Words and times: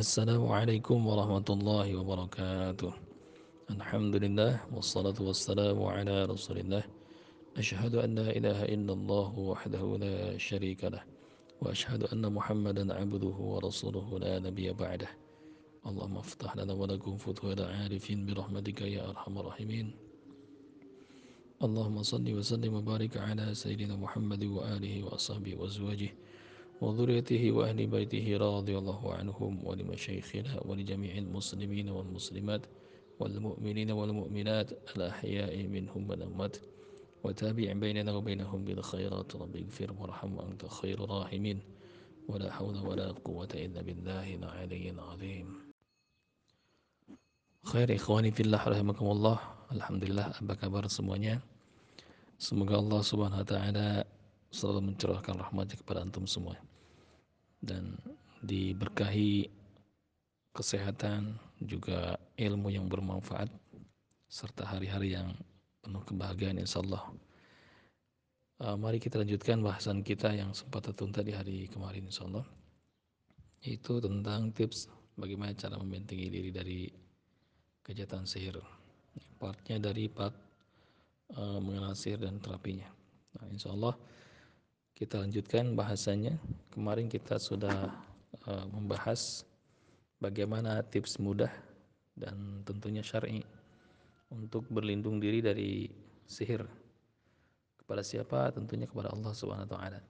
السلام 0.00 0.48
عليكم 0.48 0.96
ورحمة 1.06 1.48
الله 1.50 1.86
وبركاته. 2.00 2.92
الحمد 3.76 4.14
لله 4.16 4.72
والصلاة 4.72 5.18
والسلام 5.20 5.76
على 5.76 6.24
رسول 6.24 6.58
الله 6.64 6.84
أشهد 7.60 7.94
أن 8.00 8.10
لا 8.16 8.32
إله 8.32 8.64
إلا 8.64 8.92
الله 8.96 9.30
وحده 9.38 9.84
لا 10.00 10.40
شريك 10.40 10.88
له 10.88 11.04
وأشهد 11.60 12.16
أن 12.16 12.24
محمدا 12.32 12.88
عبده 12.88 13.36
ورسوله 13.52 14.08
لا 14.24 14.40
نبي 14.40 14.72
بعده. 14.72 15.10
اللهم 15.84 16.16
افتح 16.16 16.56
لنا 16.56 16.72
ولكم 16.72 17.20
فتوى 17.20 17.52
العارفين 17.52 18.24
برحمتك 18.24 18.80
يا 18.80 19.04
أرحم 19.04 19.34
الراحمين. 19.36 19.86
اللهم 21.60 21.96
صل 22.02 22.24
وسلم 22.24 22.72
وبارك 22.72 23.20
على 23.20 23.52
سيدنا 23.52 24.00
محمد 24.00 24.44
وآله 24.48 24.94
وأصحابه 25.04 25.60
وأزواجه 25.60 26.10
وذريته 26.80 27.52
وأهل 27.52 27.86
بيته 27.86 28.26
رضي 28.40 28.74
الله 28.78 29.14
عنهم 29.14 29.52
ولمشايخنا 29.64 30.64
ولجميع 30.64 31.12
المسلمين 31.18 31.88
والمسلمات 31.88 32.62
والمؤمنين 33.20 33.90
والمؤمنات 33.90 34.68
الأحياء 34.96 35.54
منهم 35.68 36.10
والأموات 36.10 36.56
وتابع 37.24 37.72
بيننا 37.72 38.12
وبينهم 38.16 38.64
بالخيرات. 38.64 39.36
رب 39.36 39.54
اغفر 39.56 39.92
وارحم 39.92 40.30
وأنت 40.36 40.62
خير 40.66 41.04
الراحمين. 41.04 41.60
ولا 42.28 42.48
حول 42.52 42.76
ولا 42.80 43.12
قوة 43.26 43.52
إلا 43.54 43.82
بالله 43.82 44.34
العلي 44.40 44.90
العظيم. 44.90 45.46
في 48.32 48.40
الله 48.40 48.62
رحمكم 48.68 49.06
الله. 49.10 49.38
Alhamdulillah 49.70 50.34
apa 50.34 50.54
kabar 50.58 50.88
semuanya? 50.90 51.38
Semoga 52.40 52.80
Allah 52.80 53.00
subhanahu 53.04 53.44
wa 53.44 53.46
ta'ala 53.46 53.88
selalu 54.50 54.90
mencurahkan 54.90 55.36
rahmatnya 55.36 55.76
kepada 55.78 56.02
antum 56.02 56.26
semua. 56.26 56.58
Dan 57.60 57.96
diberkahi 58.40 59.48
kesehatan 60.56 61.36
juga 61.60 62.16
ilmu 62.40 62.72
yang 62.72 62.88
bermanfaat 62.88 63.48
serta 64.26 64.64
hari-hari 64.64 65.14
yang 65.14 65.36
penuh 65.84 66.02
kebahagiaan 66.04 66.58
insyaallah. 66.60 67.04
Uh, 68.60 68.76
mari 68.76 69.00
kita 69.00 69.16
lanjutkan 69.16 69.64
bahasan 69.64 70.04
kita 70.04 70.36
yang 70.36 70.52
sempat 70.52 70.92
tertunda 70.92 71.24
di 71.24 71.32
hari 71.32 71.68
kemarin 71.72 72.08
insyaallah. 72.08 72.44
Itu 73.64 74.00
tentang 74.00 74.52
tips 74.52 74.88
bagaimana 75.16 75.52
cara 75.56 75.76
membentengi 75.80 76.28
diri 76.28 76.50
dari 76.52 76.80
kejahatan 77.84 78.28
sihir. 78.28 78.60
Partnya 79.40 79.80
dari 79.80 80.08
part 80.08 80.36
uh, 81.36 81.60
mengenal 81.60 81.96
sihir 81.96 82.20
dan 82.20 82.36
terapinya. 82.40 82.88
Nah 83.40 83.48
insyaallah 83.48 83.94
kita 85.00 85.16
lanjutkan 85.16 85.72
bahasanya. 85.72 86.36
Kemarin 86.68 87.08
kita 87.08 87.40
sudah 87.40 87.88
uh, 88.44 88.66
membahas 88.68 89.48
bagaimana 90.20 90.84
tips 90.84 91.16
mudah 91.16 91.48
dan 92.20 92.60
tentunya 92.68 93.00
syar'i 93.00 93.40
untuk 94.28 94.68
berlindung 94.68 95.16
diri 95.16 95.40
dari 95.40 95.88
sihir. 96.28 96.68
Kepada 97.80 98.04
siapa? 98.04 98.52
Tentunya 98.52 98.84
kepada 98.84 99.08
Allah 99.08 99.32
Subhanahu 99.32 99.64
wa 99.64 99.72
taala. 99.72 100.04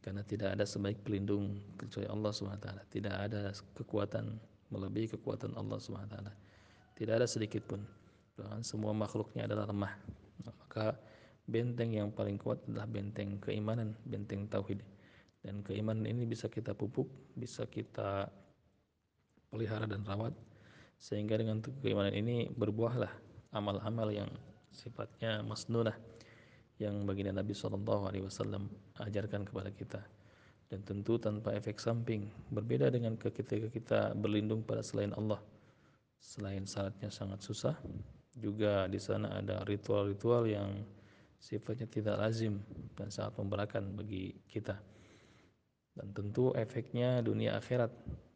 Karena 0.00 0.24
tidak 0.24 0.56
ada 0.56 0.64
sebaik 0.64 1.04
pelindung 1.04 1.60
kecuali 1.76 2.08
Allah 2.08 2.32
Subhanahu 2.32 2.56
wa 2.56 2.64
taala. 2.64 2.82
Tidak 2.88 3.12
ada 3.12 3.52
kekuatan 3.76 4.40
melebihi 4.72 5.20
kekuatan 5.20 5.52
Allah 5.60 5.76
Subhanahu 5.76 6.08
wa 6.08 6.14
taala. 6.16 6.32
Tidak 6.96 7.12
ada 7.12 7.28
sedikit 7.28 7.60
pun. 7.68 7.84
Semua 8.64 8.96
makhluknya 8.96 9.44
adalah 9.44 9.68
lemah. 9.68 9.92
maka 10.48 10.96
benteng 11.50 11.90
yang 11.90 12.14
paling 12.14 12.38
kuat 12.38 12.62
adalah 12.70 12.86
benteng 12.86 13.42
keimanan, 13.42 13.98
benteng 14.06 14.46
tauhid. 14.46 14.78
Dan 15.42 15.66
keimanan 15.66 16.06
ini 16.06 16.24
bisa 16.24 16.46
kita 16.46 16.72
pupuk, 16.72 17.10
bisa 17.34 17.66
kita 17.66 18.30
pelihara 19.50 19.84
dan 19.90 20.06
rawat 20.06 20.32
sehingga 21.00 21.34
dengan 21.40 21.58
keimanan 21.82 22.14
ini 22.14 22.52
berbuahlah 22.54 23.10
amal-amal 23.56 24.12
yang 24.14 24.30
sifatnya 24.70 25.42
masnunah 25.42 25.96
yang 26.78 27.02
baginda 27.04 27.34
Nabi 27.34 27.56
Shallallahu 27.56 28.08
Alaihi 28.08 28.24
Wasallam 28.24 28.70
ajarkan 29.02 29.42
kepada 29.48 29.72
kita 29.74 30.00
dan 30.70 30.86
tentu 30.86 31.18
tanpa 31.18 31.56
efek 31.58 31.82
samping 31.82 32.30
berbeda 32.54 32.94
dengan 32.94 33.18
ketika 33.18 33.66
kita 33.68 34.00
berlindung 34.14 34.62
pada 34.62 34.84
selain 34.86 35.10
Allah 35.18 35.42
selain 36.20 36.62
syaratnya 36.68 37.10
sangat 37.10 37.42
susah 37.42 37.74
juga 38.38 38.86
di 38.86 39.00
sana 39.02 39.42
ada 39.42 39.66
ritual-ritual 39.66 40.46
yang 40.46 40.84
sifatnya 41.40 41.88
tidak 41.88 42.20
lazim 42.20 42.60
dan 42.94 43.08
sangat 43.08 43.40
memberatkan 43.40 43.96
bagi 43.96 44.36
kita. 44.52 44.76
Dan 45.96 46.12
tentu 46.12 46.52
efeknya 46.52 47.24
dunia 47.24 47.56
akhirat, 47.56 47.90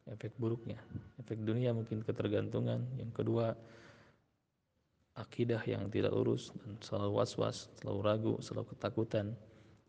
efek 0.09 0.35
buruknya. 0.41 0.81
Efek 1.21 1.45
dunia 1.45 1.71
mungkin 1.77 2.01
ketergantungan, 2.01 2.81
yang 2.97 3.13
kedua 3.13 3.55
akidah 5.15 5.63
yang 5.63 5.87
tidak 5.93 6.11
lurus 6.11 6.51
dan 6.65 6.75
selalu 6.83 7.23
was-was, 7.23 7.71
selalu 7.79 8.01
ragu, 8.03 8.35
selalu 8.43 8.75
ketakutan. 8.75 9.37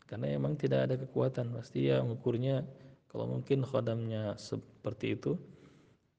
Karena 0.06 0.38
memang 0.38 0.54
tidak 0.54 0.86
ada 0.86 0.94
kekuatan, 0.94 1.50
pasti 1.50 1.90
ya 1.90 1.98
mengukurnya 1.98 2.62
kalau 3.10 3.26
mungkin 3.26 3.66
khodamnya 3.66 4.38
seperti 4.38 5.18
itu, 5.18 5.34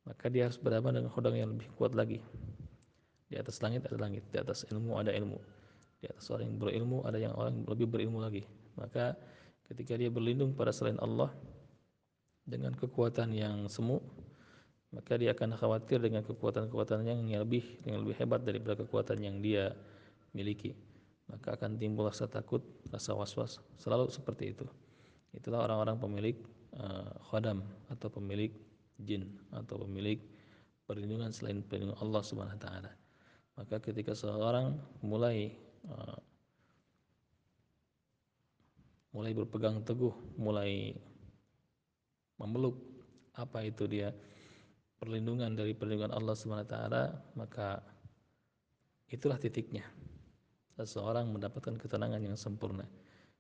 maka 0.04 0.28
dia 0.28 0.52
harus 0.52 0.60
berhadapan 0.60 1.00
dengan 1.00 1.12
khodam 1.14 1.38
yang 1.40 1.56
lebih 1.56 1.72
kuat 1.80 1.96
lagi. 1.96 2.20
Di 3.32 3.40
atas 3.40 3.64
langit 3.64 3.88
ada 3.88 3.96
langit, 3.96 4.28
di 4.28 4.38
atas 4.44 4.68
ilmu 4.68 5.00
ada 5.00 5.16
ilmu 5.16 5.57
di 5.98 6.06
atas 6.06 6.30
orang 6.30 6.54
yang 6.54 6.58
berilmu 6.62 6.98
ada 7.06 7.18
yang 7.18 7.34
orang 7.34 7.66
lebih 7.66 7.90
berilmu 7.90 8.22
lagi. 8.22 8.46
Maka 8.78 9.18
ketika 9.68 9.98
dia 9.98 10.14
berlindung 10.14 10.54
pada 10.54 10.70
selain 10.70 10.98
Allah 11.02 11.34
dengan 12.48 12.72
kekuatan 12.78 13.34
yang 13.36 13.68
semu 13.68 14.00
maka 14.96 15.20
dia 15.20 15.36
akan 15.36 15.52
khawatir 15.60 16.00
dengan 16.00 16.24
kekuatan-kekuatan 16.24 17.04
yang 17.04 17.44
lebih 17.44 17.64
yang 17.84 18.08
lebih 18.08 18.16
hebat 18.24 18.48
daripada 18.48 18.80
kekuatan 18.80 19.20
yang 19.20 19.44
dia 19.44 19.76
miliki. 20.32 20.72
Maka 21.28 21.60
akan 21.60 21.76
timbul 21.76 22.08
rasa 22.08 22.24
takut 22.24 22.64
rasa 22.88 23.12
was-was 23.12 23.60
selalu 23.76 24.08
seperti 24.08 24.56
itu. 24.56 24.64
Itulah 25.36 25.68
orang-orang 25.68 26.00
pemilik 26.00 26.38
uh, 26.80 27.12
khodam 27.28 27.68
atau 27.92 28.08
pemilik 28.08 28.56
jin 29.04 29.28
atau 29.52 29.84
pemilik 29.84 30.24
perlindungan 30.88 31.36
selain 31.36 31.60
perlindungan 31.68 32.00
Allah 32.00 32.24
Subhanahu 32.24 32.56
wa 32.56 32.64
taala. 32.64 32.92
Maka 33.60 33.84
ketika 33.84 34.16
seorang 34.16 34.80
mulai 35.04 35.52
Uh, 35.88 36.20
mulai 39.16 39.34
berpegang 39.34 39.82
teguh, 39.82 40.14
mulai 40.38 40.94
memeluk 42.38 42.78
apa 43.34 43.66
itu 43.66 43.90
dia 43.90 44.14
perlindungan 44.98 45.54
dari 45.54 45.74
perlindungan 45.74 46.14
Allah 46.14 46.34
Subhanahu 46.38 46.68
maka 47.38 47.82
itulah 49.10 49.38
titiknya. 49.38 49.86
Seseorang 50.78 51.34
mendapatkan 51.34 51.74
ketenangan 51.82 52.22
yang 52.22 52.38
sempurna. 52.38 52.86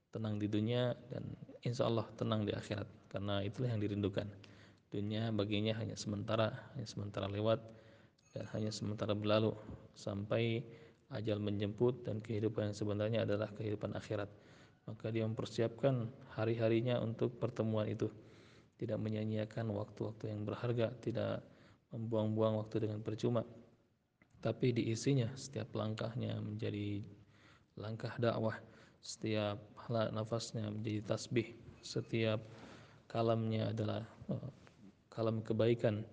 Tenang 0.09 0.41
di 0.41 0.49
dunia 0.49 0.97
dan 1.13 1.37
insya 1.61 1.85
Allah 1.85 2.09
tenang 2.17 2.45
di 2.45 2.53
akhirat. 2.53 2.89
Karena 3.13 3.45
itulah 3.45 3.69
yang 3.69 3.81
dirindukan. 3.81 4.25
Dunia 4.89 5.29
baginya 5.29 5.77
hanya 5.77 5.93
sementara, 5.93 6.49
hanya 6.73 6.87
sementara 6.89 7.29
lewat 7.29 7.61
dan 8.33 8.49
hanya 8.57 8.71
sementara 8.73 9.13
berlalu 9.13 9.53
sampai 9.93 10.65
ajal 11.13 11.39
menjemput 11.39 12.03
dan 12.03 12.19
kehidupan 12.19 12.71
yang 12.71 12.75
sebenarnya 12.75 13.19
adalah 13.23 13.47
kehidupan 13.55 13.95
akhirat. 13.95 14.27
Maka 14.87 15.11
dia 15.11 15.27
mempersiapkan 15.27 16.07
hari-harinya 16.35 16.99
untuk 17.03 17.35
pertemuan 17.39 17.87
itu. 17.87 18.07
Tidak 18.77 18.95
menyanyiakan 18.95 19.73
waktu-waktu 19.73 20.31
yang 20.31 20.47
berharga, 20.47 20.93
tidak 21.03 21.43
membuang-buang 21.91 22.59
waktu 22.59 22.87
dengan 22.87 22.99
percuma. 23.03 23.43
Tapi 24.37 24.71
diisinya 24.71 25.27
setiap 25.33 25.73
langkahnya 25.73 26.37
menjadi 26.39 27.01
langkah 27.75 28.13
dakwah, 28.21 28.55
setiap 29.01 29.57
nafasnya 29.89 30.69
menjadi 30.69 31.15
tasbih, 31.15 31.57
setiap 31.81 32.43
kalamnya 33.07 33.71
adalah 33.71 34.03
uh, 34.29 34.49
kalam 35.09 35.41
kebaikan 35.41 36.03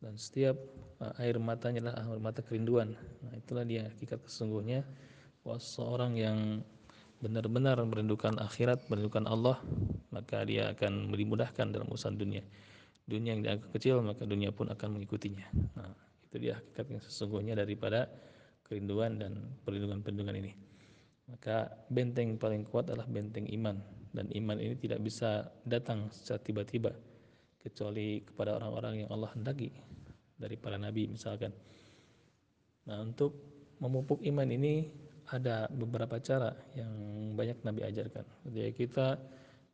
dan 0.00 0.16
setiap 0.16 0.56
uh, 1.04 1.12
air 1.20 1.36
matanya 1.36 1.84
adalah 1.84 1.96
air 2.08 2.20
mata 2.20 2.40
kerinduan. 2.40 2.96
Nah, 3.20 3.36
itulah 3.36 3.68
dia 3.68 3.84
hakikat 3.84 4.24
sesungguhnya 4.24 4.80
bahwa 5.44 5.60
seorang 5.60 6.12
yang 6.16 6.38
benar-benar 7.20 7.76
merindukan 7.84 8.40
akhirat, 8.40 8.88
merindukan 8.88 9.28
Allah, 9.28 9.60
maka 10.08 10.40
dia 10.48 10.72
akan 10.72 11.12
dimudahkan 11.12 11.68
dalam 11.68 11.84
urusan 11.92 12.16
dunia. 12.16 12.40
Dunia 13.04 13.36
yang 13.36 13.44
dianggap 13.44 13.68
kecil, 13.76 14.00
maka 14.00 14.24
dunia 14.24 14.48
pun 14.56 14.72
akan 14.72 14.96
mengikutinya. 14.96 15.44
Nah, 15.76 15.92
itu 16.24 16.36
dia 16.48 16.56
hakikat 16.56 16.96
yang 16.96 17.02
sesungguhnya 17.04 17.52
daripada 17.52 18.08
kerinduan 18.64 19.20
dan 19.20 19.36
perlindungan-perlindungan 19.68 20.36
ini. 20.40 20.52
Maka 21.28 21.68
benteng 21.92 22.40
paling 22.40 22.64
kuat 22.64 22.88
adalah 22.88 23.06
benteng 23.06 23.46
iman 23.52 23.78
dan 24.10 24.26
iman 24.34 24.58
ini 24.58 24.74
tidak 24.80 24.98
bisa 25.04 25.46
datang 25.62 26.10
secara 26.10 26.42
tiba-tiba 26.42 26.90
kecuali 27.60 28.24
kepada 28.24 28.58
orang-orang 28.58 29.04
yang 29.04 29.08
Allah 29.12 29.30
hendaki 29.36 29.70
dari 30.40 30.56
para 30.56 30.80
nabi 30.80 31.04
misalkan. 31.04 31.52
Nah, 32.88 33.04
untuk 33.04 33.36
memupuk 33.76 34.24
iman 34.24 34.48
ini 34.48 34.88
ada 35.28 35.68
beberapa 35.68 36.16
cara 36.18 36.56
yang 36.72 36.90
banyak 37.36 37.60
nabi 37.60 37.84
ajarkan. 37.84 38.24
Jadi 38.48 38.72
kita 38.72 39.20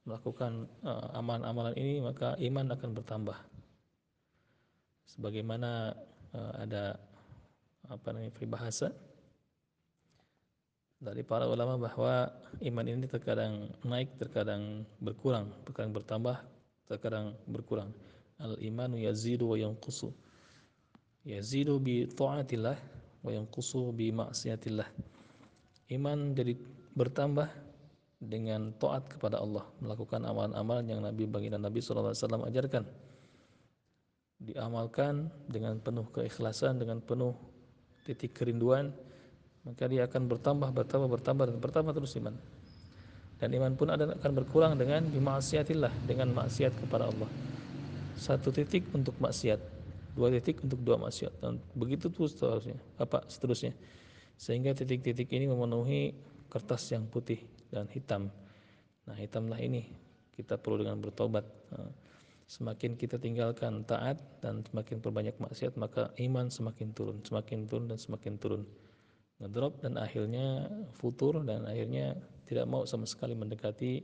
melakukan 0.07 0.67
uh, 0.83 1.15
amalan-amalan 1.15 1.75
ini 1.79 2.03
maka 2.03 2.35
iman 2.43 2.75
akan 2.75 2.91
bertambah. 2.93 3.39
sebagaimana 5.07 5.95
uh, 6.35 6.53
ada 6.61 6.99
apa 7.87 8.11
namanya 8.11 8.35
peribahasa 8.35 8.91
dari 10.99 11.23
para 11.23 11.47
ulama 11.47 11.79
bahwa 11.79 12.27
iman 12.65 12.87
ini 12.89 13.07
terkadang 13.07 13.71
naik, 13.87 14.17
terkadang 14.19 14.83
berkurang, 14.99 15.53
terkadang 15.63 15.93
bertambah, 15.93 16.37
terkadang 16.89 17.27
berkurang. 17.47 17.93
Al 18.41 18.57
imanu 18.61 18.99
yazidu 18.99 19.53
wa 19.53 19.57
yanqusu. 19.57 20.11
Yazidu 21.26 21.82
bi 21.82 22.06
ta'atillah 22.06 22.78
wa 23.26 23.31
yanqusu 23.34 23.90
bi 23.90 24.14
maksiatillah. 24.14 24.87
Iman 25.90 26.38
jadi 26.38 26.55
bertambah 26.94 27.50
dengan 28.23 28.70
taat 28.78 29.11
kepada 29.11 29.43
Allah, 29.43 29.67
melakukan 29.82 30.23
amalan-amalan 30.23 30.87
yang 30.87 31.00
Nabi 31.02 31.26
baginda 31.26 31.58
Nabi 31.58 31.82
SAW 31.82 32.14
ajarkan. 32.46 32.87
Diamalkan 34.38 35.26
dengan 35.50 35.82
penuh 35.82 36.06
keikhlasan, 36.14 36.78
dengan 36.78 37.02
penuh 37.02 37.34
titik 38.06 38.38
kerinduan, 38.38 38.94
maka 39.67 39.90
dia 39.90 40.06
akan 40.06 40.31
bertambah 40.31 40.70
bertambah 40.70 41.11
bertambah 41.11 41.44
dan 41.50 41.58
bertambah 41.58 41.93
terus 41.99 42.14
iman 42.22 42.38
dan 43.43 43.50
iman 43.50 43.75
pun 43.75 43.90
akan 43.90 44.32
berkurang 44.32 44.79
dengan 44.79 45.02
bimaksiatillah 45.11 45.90
dengan 46.06 46.31
maksiat 46.31 46.72
kepada 46.87 47.11
Allah 47.11 47.26
satu 48.14 48.55
titik 48.55 48.87
untuk 48.94 49.19
maksiat 49.19 49.75
dua 50.17 50.33
titik 50.33 50.65
untuk 50.65 50.81
dua 50.81 50.97
maksiat. 50.97 51.45
Dan 51.45 51.61
begitu 51.77 52.09
terus 52.09 52.33
seterusnya 52.33 52.81
apa 52.97 53.21
seterusnya. 53.29 53.77
Sehingga 54.41 54.73
titik-titik 54.73 55.29
ini 55.37 55.45
memenuhi 55.45 56.17
kertas 56.49 56.89
yang 56.97 57.05
putih 57.05 57.45
dan 57.69 57.85
hitam. 57.93 58.33
Nah 59.05 59.15
hitamlah 59.15 59.61
ini. 59.61 59.93
Kita 60.33 60.57
perlu 60.57 60.85
dengan 60.85 61.01
bertobat. 61.01 61.45
Semakin 62.47 62.95
kita 62.95 63.19
tinggalkan 63.19 63.83
taat 63.85 64.17
dan 64.41 64.63
semakin 64.63 65.03
perbanyak 65.03 65.37
maksiat 65.37 65.77
maka 65.77 66.13
iman 66.21 66.49
semakin 66.49 66.97
turun. 66.97 67.21
Semakin 67.21 67.69
turun 67.69 67.87
dan 67.93 68.01
semakin 68.01 68.35
turun. 68.41 68.63
Ngedrop 69.37 69.85
dan 69.85 70.01
akhirnya 70.01 70.65
futur 70.97 71.45
dan 71.45 71.69
akhirnya 71.69 72.17
tidak 72.49 72.65
mau 72.65 72.89
sama 72.89 73.05
sekali 73.05 73.37
mendekati 73.37 74.01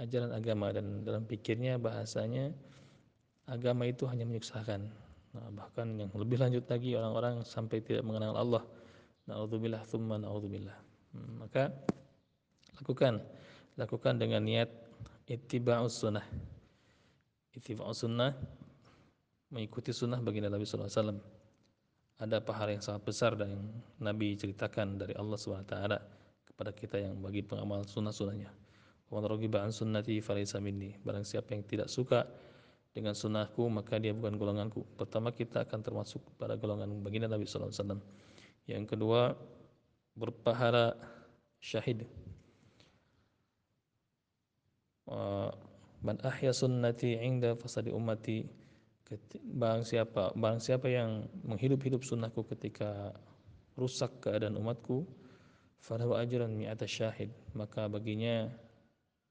ajaran 0.00 0.32
agama. 0.32 0.72
Dan 0.72 1.04
dalam 1.04 1.24
pikirnya 1.28 1.76
bahasanya 1.80 2.52
agama 3.48 3.88
itu 3.88 4.04
hanya 4.08 4.28
menyusahkan 4.28 5.07
nah, 5.34 5.48
bahkan 5.52 5.86
yang 5.98 6.12
lebih 6.14 6.38
lanjut 6.40 6.64
lagi 6.68 6.94
orang-orang 6.94 7.42
sampai 7.44 7.82
tidak 7.82 8.04
mengenal 8.04 8.36
Allah 8.36 8.62
naudzubillah 9.28 9.82
thumma 9.88 10.16
naudzubillah 10.16 10.76
hmm, 11.14 11.32
maka 11.44 11.72
lakukan 12.80 13.20
lakukan 13.76 14.14
dengan 14.16 14.44
niat 14.44 14.70
ittiba'us 15.28 16.04
sunnah 16.04 16.24
ittiba'us 17.52 18.06
sunnah 18.06 18.32
mengikuti 19.52 19.92
sunnah 19.92 20.20
baginda 20.20 20.52
Nabi 20.52 20.64
sallallahu 20.64 20.88
alaihi 20.88 21.00
wasallam 21.00 21.20
ada 22.18 22.42
pahala 22.42 22.74
yang 22.74 22.82
sangat 22.82 23.02
besar 23.06 23.38
dan 23.38 23.54
yang 23.54 23.64
Nabi 24.02 24.34
ceritakan 24.34 24.98
dari 24.98 25.14
Allah 25.14 25.38
SWT 25.38 25.74
kepada 26.50 26.74
kita 26.74 26.98
yang 26.98 27.14
bagi 27.22 27.46
pengamal 27.46 27.86
sunnah-sunnahnya. 27.86 28.50
Wa 29.06 29.22
ba'an 29.22 29.70
sunnati 29.70 30.18
falaysa 30.18 30.58
minni. 30.58 30.98
Barang 31.06 31.22
siapa 31.22 31.54
yang 31.54 31.62
tidak 31.62 31.86
suka 31.86 32.26
dengan 32.98 33.14
sunnahku 33.14 33.70
maka 33.70 34.02
dia 34.02 34.10
bukan 34.10 34.34
golonganku. 34.34 34.82
Pertama 34.98 35.30
kita 35.30 35.62
akan 35.62 35.80
termasuk 35.86 36.18
pada 36.34 36.58
golongan 36.58 36.98
baginda 36.98 37.30
Nabi 37.30 37.46
SAW. 37.46 38.02
Yang 38.66 38.84
kedua 38.90 39.38
berpahala 40.18 40.98
syahid. 41.62 42.02
Man 45.98 46.18
ahya 46.26 46.50
sunnati 46.50 47.16
inda 47.16 47.54
fasadi 47.54 47.94
ummati 47.94 48.58
Barang 49.56 49.88
siapa, 49.88 50.36
barang 50.36 50.60
siapa 50.60 50.84
yang 50.84 51.24
menghidup-hidup 51.40 52.04
sunnahku 52.04 52.44
ketika 52.44 53.16
rusak 53.72 54.12
keadaan 54.20 54.60
umatku, 54.60 55.08
falahu 55.80 56.12
ajran 56.12 56.52
mi'ata 56.52 56.84
syahid, 56.84 57.32
maka 57.56 57.88
baginya 57.88 58.52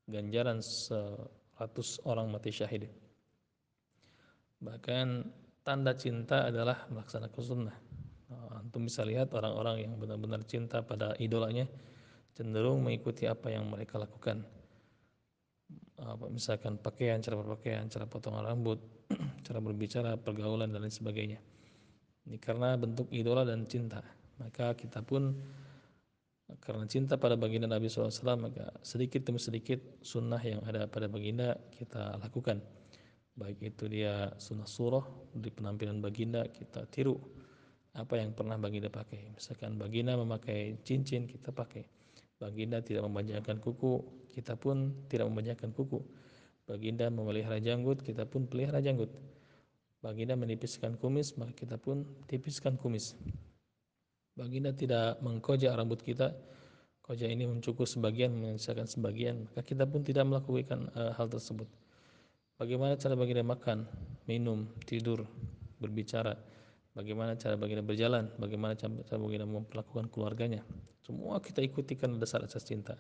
ganjaran 0.10 0.66
seratus 0.66 2.02
orang 2.10 2.34
mati 2.34 2.50
syahid. 2.50 2.90
Bahkan 4.58 5.08
tanda 5.62 5.94
cinta 5.94 6.50
adalah 6.50 6.90
melaksanakan 6.90 7.42
sunnah. 7.44 7.78
Nah, 8.28 8.60
antum 8.60 8.84
bisa 8.84 9.08
lihat 9.08 9.32
orang-orang 9.32 9.88
yang 9.88 9.94
benar-benar 9.96 10.44
cinta 10.44 10.84
pada 10.84 11.16
idolanya 11.22 11.70
cenderung 12.36 12.84
mengikuti 12.84 13.26
apa 13.26 13.50
yang 13.50 13.66
mereka 13.70 13.98
lakukan. 13.98 14.46
Misalkan 16.30 16.78
pakaian, 16.78 17.18
cara 17.18 17.42
berpakaian, 17.42 17.90
cara 17.90 18.06
potongan 18.06 18.46
rambut, 18.46 18.78
cara 19.46 19.58
berbicara, 19.58 20.14
pergaulan 20.14 20.70
dan 20.70 20.86
lain 20.86 20.94
sebagainya. 20.94 21.42
Ini 22.30 22.38
karena 22.38 22.78
bentuk 22.78 23.10
idola 23.10 23.42
dan 23.42 23.66
cinta. 23.66 24.06
Maka 24.38 24.78
kita 24.78 25.02
pun 25.02 25.34
karena 26.62 26.86
cinta 26.88 27.20
pada 27.20 27.36
baginda 27.36 27.68
Nabi 27.68 27.92
SAW 27.92 28.40
maka 28.40 28.72
sedikit 28.80 29.28
demi 29.28 29.36
sedikit 29.36 29.84
sunnah 30.00 30.40
yang 30.40 30.64
ada 30.64 30.88
pada 30.88 31.10
baginda 31.10 31.58
kita 31.74 32.22
lakukan. 32.22 32.62
Baik 33.38 33.62
itu 33.62 33.86
dia 33.86 34.34
sunnah 34.42 34.66
surah 34.66 35.06
di 35.30 35.54
penampilan 35.54 36.02
baginda 36.02 36.42
kita 36.50 36.90
tiru 36.90 37.22
apa 37.94 38.18
yang 38.18 38.34
pernah 38.34 38.58
baginda 38.58 38.90
pakai. 38.90 39.34
Misalkan 39.38 39.78
baginda 39.78 40.18
memakai 40.18 40.82
cincin 40.82 41.30
kita 41.30 41.54
pakai. 41.54 41.86
Baginda 42.38 42.82
tidak 42.82 43.06
memanjangkan 43.10 43.58
kuku, 43.58 44.02
kita 44.34 44.54
pun 44.54 44.94
tidak 45.10 45.30
memanjangkan 45.30 45.74
kuku. 45.74 46.02
Baginda 46.70 47.10
memelihara 47.10 47.58
janggut, 47.58 48.06
kita 48.06 48.30
pun 48.30 48.46
pelihara 48.46 48.78
janggut. 48.82 49.10
Baginda 50.02 50.38
menipiskan 50.38 50.94
kumis, 51.02 51.34
maka 51.42 51.58
kita 51.58 51.82
pun 51.82 52.06
tipiskan 52.30 52.78
kumis. 52.78 53.18
Baginda 54.38 54.70
tidak 54.70 55.18
mengkojak 55.26 55.74
rambut 55.74 55.98
kita, 56.06 56.38
kojak 57.02 57.34
ini 57.34 57.50
mencukur 57.50 57.90
sebagian, 57.90 58.38
menyisakan 58.38 58.86
sebagian, 58.86 59.50
maka 59.50 59.66
kita 59.66 59.90
pun 59.90 60.06
tidak 60.06 60.30
melakukan 60.30 60.94
uh, 60.94 61.16
hal 61.18 61.26
tersebut. 61.26 61.66
Bagaimana 62.58 62.98
cara 62.98 63.14
baginda 63.14 63.46
makan, 63.46 63.86
minum, 64.26 64.66
tidur, 64.90 65.30
berbicara, 65.78 66.34
bagaimana 66.98 67.38
cara 67.38 67.54
baginda 67.54 67.86
berjalan, 67.86 68.34
bagaimana 68.42 68.74
cara 68.74 69.18
baginda 69.22 69.46
memperlakukan 69.46 70.10
keluarganya. 70.10 70.66
Semua 71.06 71.38
kita 71.38 71.62
ikuti 71.62 71.94
karena 71.94 72.18
dasar 72.18 72.42
asas 72.44 72.66
cinta. 72.66 72.98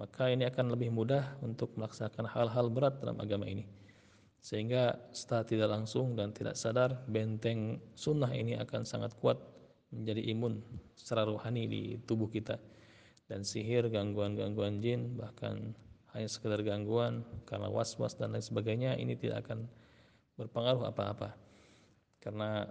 Maka 0.00 0.32
ini 0.32 0.48
akan 0.48 0.72
lebih 0.72 0.88
mudah 0.88 1.36
untuk 1.44 1.76
melaksanakan 1.76 2.26
hal-hal 2.32 2.66
berat 2.72 2.96
dalam 3.02 3.18
agama 3.20 3.44
ini 3.44 3.66
sehingga 4.38 4.94
setelah 5.10 5.44
tidak 5.44 5.68
langsung 5.68 6.14
dan 6.14 6.30
tidak 6.30 6.54
sadar 6.54 6.94
benteng 7.10 7.82
sunnah 7.98 8.30
ini 8.30 8.54
akan 8.54 8.86
sangat 8.86 9.14
kuat 9.18 9.38
menjadi 9.90 10.22
imun 10.30 10.62
secara 10.94 11.26
rohani 11.26 11.66
di 11.66 11.82
tubuh 12.06 12.30
kita 12.30 12.54
dan 13.26 13.42
sihir 13.42 13.90
gangguan-gangguan 13.90 14.78
jin 14.78 15.18
bahkan 15.18 15.74
hanya 16.16 16.28
sekedar 16.28 16.60
gangguan 16.64 17.26
karena 17.44 17.68
was-was 17.68 18.16
dan 18.16 18.32
lain 18.32 18.44
sebagainya 18.44 18.96
ini 18.96 19.18
tidak 19.18 19.48
akan 19.48 19.68
berpengaruh 20.38 20.88
apa-apa 20.88 21.34
karena 22.22 22.68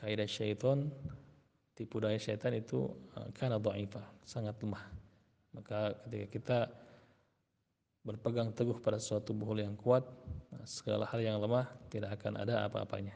kaidah 0.00 0.28
syaitan 0.28 0.88
tipu 1.76 2.00
daya 2.00 2.16
syaitan 2.16 2.56
itu 2.56 2.88
eh, 3.18 3.28
karena 3.36 3.60
dhaifah 3.60 4.06
sangat 4.24 4.56
lemah 4.62 5.00
maka 5.50 5.98
ketika 6.06 6.26
kita 6.30 6.58
berpegang 8.00 8.48
teguh 8.56 8.80
pada 8.80 8.96
suatu 8.96 9.36
buhul 9.36 9.60
yang 9.60 9.76
kuat, 9.76 10.06
nah, 10.48 10.64
segala 10.64 11.04
hal 11.04 11.20
yang 11.20 11.36
lemah 11.36 11.68
tidak 11.92 12.16
akan 12.16 12.40
ada 12.40 12.64
apa-apanya. 12.64 13.12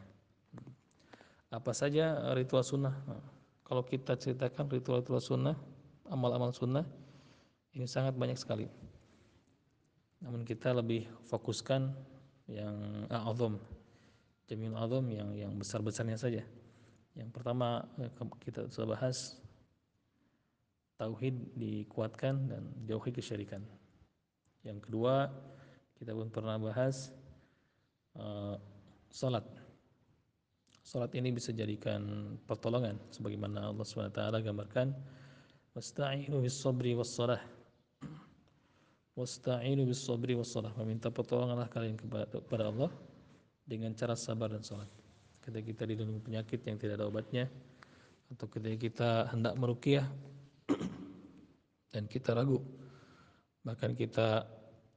Apa 1.48 1.72
saja 1.72 2.34
ritual 2.34 2.66
sunnah? 2.66 2.92
Nah, 3.06 3.22
kalau 3.64 3.86
kita 3.86 4.18
ceritakan 4.18 4.68
ritual-ritual 4.68 5.22
sunnah, 5.22 5.56
amal-amal 6.10 6.52
sunnah, 6.52 6.84
ini 7.72 7.88
sangat 7.88 8.12
banyak 8.18 8.36
sekali. 8.36 8.68
Namun 10.24 10.40
kita 10.48 10.72
lebih 10.72 11.04
fokuskan 11.28 11.92
yang 12.48 13.04
a'adham, 13.12 13.60
jami'ul 14.48 14.76
azam 14.76 15.04
yang 15.12 15.30
yang 15.36 15.52
besar-besarnya 15.52 16.16
saja. 16.16 16.42
Yang 17.12 17.30
pertama 17.30 17.84
eh, 18.00 18.08
kita 18.40 18.72
sudah 18.72 18.96
bahas 18.96 19.36
tauhid 20.96 21.36
dikuatkan 21.60 22.48
dan 22.48 22.62
jauhi 22.88 23.12
kesyirikan. 23.12 23.60
Yang 24.64 24.88
kedua, 24.88 25.28
kita 26.00 26.16
pun 26.16 26.32
pernah 26.32 26.56
bahas 26.56 27.12
uh, 28.16 28.56
salat. 29.12 29.44
Salat 30.80 31.12
ini 31.12 31.32
bisa 31.36 31.52
jadikan 31.52 32.34
pertolongan 32.48 32.96
sebagaimana 33.12 33.72
Allah 33.72 33.84
SWT 33.84 34.20
gambarkan 34.40 34.96
wasta'inu 35.76 36.40
bis 36.40 36.56
sabri 36.56 36.96
was 36.96 37.12
salah 37.12 37.40
wasta'inu 39.14 39.86
bis 39.86 40.02
sabri 40.02 40.34
was 40.34 40.50
salah 40.50 40.74
meminta 40.78 41.10
pertolonganlah 41.10 41.70
kalian 41.70 41.94
kepada 41.98 42.66
Allah 42.66 42.90
dengan 43.64 43.94
cara 43.94 44.18
sabar 44.18 44.50
dan 44.50 44.62
salat. 44.66 44.90
Ketika 45.40 45.64
kita 45.64 45.82
dilindungi 45.86 46.20
penyakit 46.20 46.60
yang 46.66 46.76
tidak 46.76 47.00
ada 47.00 47.06
obatnya 47.08 47.46
atau 48.32 48.46
ketika 48.48 48.76
kita 48.76 49.10
hendak 49.30 49.54
meruqyah 49.54 50.06
dan 51.92 52.08
kita 52.08 52.34
ragu 52.34 52.58
bahkan 53.64 53.96
kita 53.96 54.44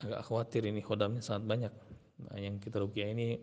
agak 0.04 0.22
khawatir 0.28 0.68
ini 0.68 0.84
khodamnya 0.84 1.24
sangat 1.24 1.44
banyak. 1.48 1.74
Nah, 2.28 2.38
yang 2.38 2.62
kita 2.62 2.82
rukyah 2.82 3.10
ini 3.14 3.40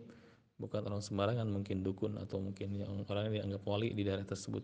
bukan 0.55 0.87
orang 0.87 1.03
sembarangan 1.03 1.47
mungkin 1.49 1.83
dukun 1.83 2.15
atau 2.21 2.39
mungkin 2.39 2.79
yang 2.79 2.95
orang 3.09 3.27
yang 3.31 3.43
dianggap 3.43 3.63
wali 3.67 3.91
di 3.91 4.05
daerah 4.07 4.23
tersebut. 4.23 4.63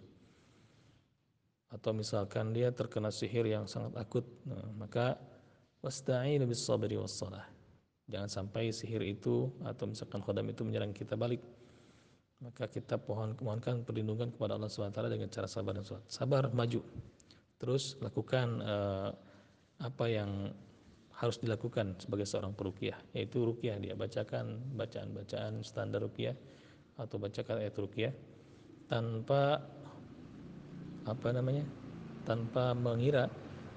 Atau 1.72 1.96
misalkan 1.96 2.52
dia 2.52 2.72
terkena 2.72 3.12
sihir 3.12 3.48
yang 3.48 3.64
sangat 3.68 3.96
akut 3.96 4.28
nah, 4.44 4.60
maka 4.76 5.16
wasta'inu 5.82 6.46
bis 6.46 6.62
sabri 6.62 6.98
was 6.98 7.14
salah 7.14 7.46
jangan 8.12 8.28
sampai 8.28 8.76
sihir 8.76 9.00
itu 9.08 9.48
atau 9.64 9.88
misalkan 9.88 10.20
khodam 10.20 10.52
itu 10.52 10.68
menyerang 10.68 10.92
kita 10.92 11.16
balik. 11.16 11.40
Maka 12.44 12.68
kita 12.68 13.00
pohon 13.00 13.38
mohonkan 13.40 13.86
perlindungan 13.88 14.34
kepada 14.34 14.58
Allah 14.58 14.68
SWT 14.68 14.98
dengan 15.08 15.30
cara 15.32 15.48
sabar 15.48 15.78
dan 15.78 15.86
sholat. 15.86 16.04
Sabar 16.10 16.44
maju. 16.52 16.82
Terus 17.62 18.02
lakukan 18.02 18.60
uh, 18.66 19.10
apa 19.80 20.06
yang 20.10 20.50
harus 21.22 21.38
dilakukan 21.38 22.02
sebagai 22.02 22.26
seorang 22.26 22.58
perukiah 22.58 22.98
yaitu 23.14 23.46
rukiah 23.46 23.78
dia. 23.78 23.94
Bacakan 23.94 24.74
bacaan-bacaan 24.74 25.62
standar 25.62 26.02
rukiah 26.02 26.34
atau 26.98 27.22
bacakan 27.22 27.62
ayat 27.62 27.78
rukiah 27.78 28.14
tanpa 28.90 29.62
apa 31.06 31.30
namanya 31.30 31.66
tanpa 32.26 32.74
mengira 32.74 33.30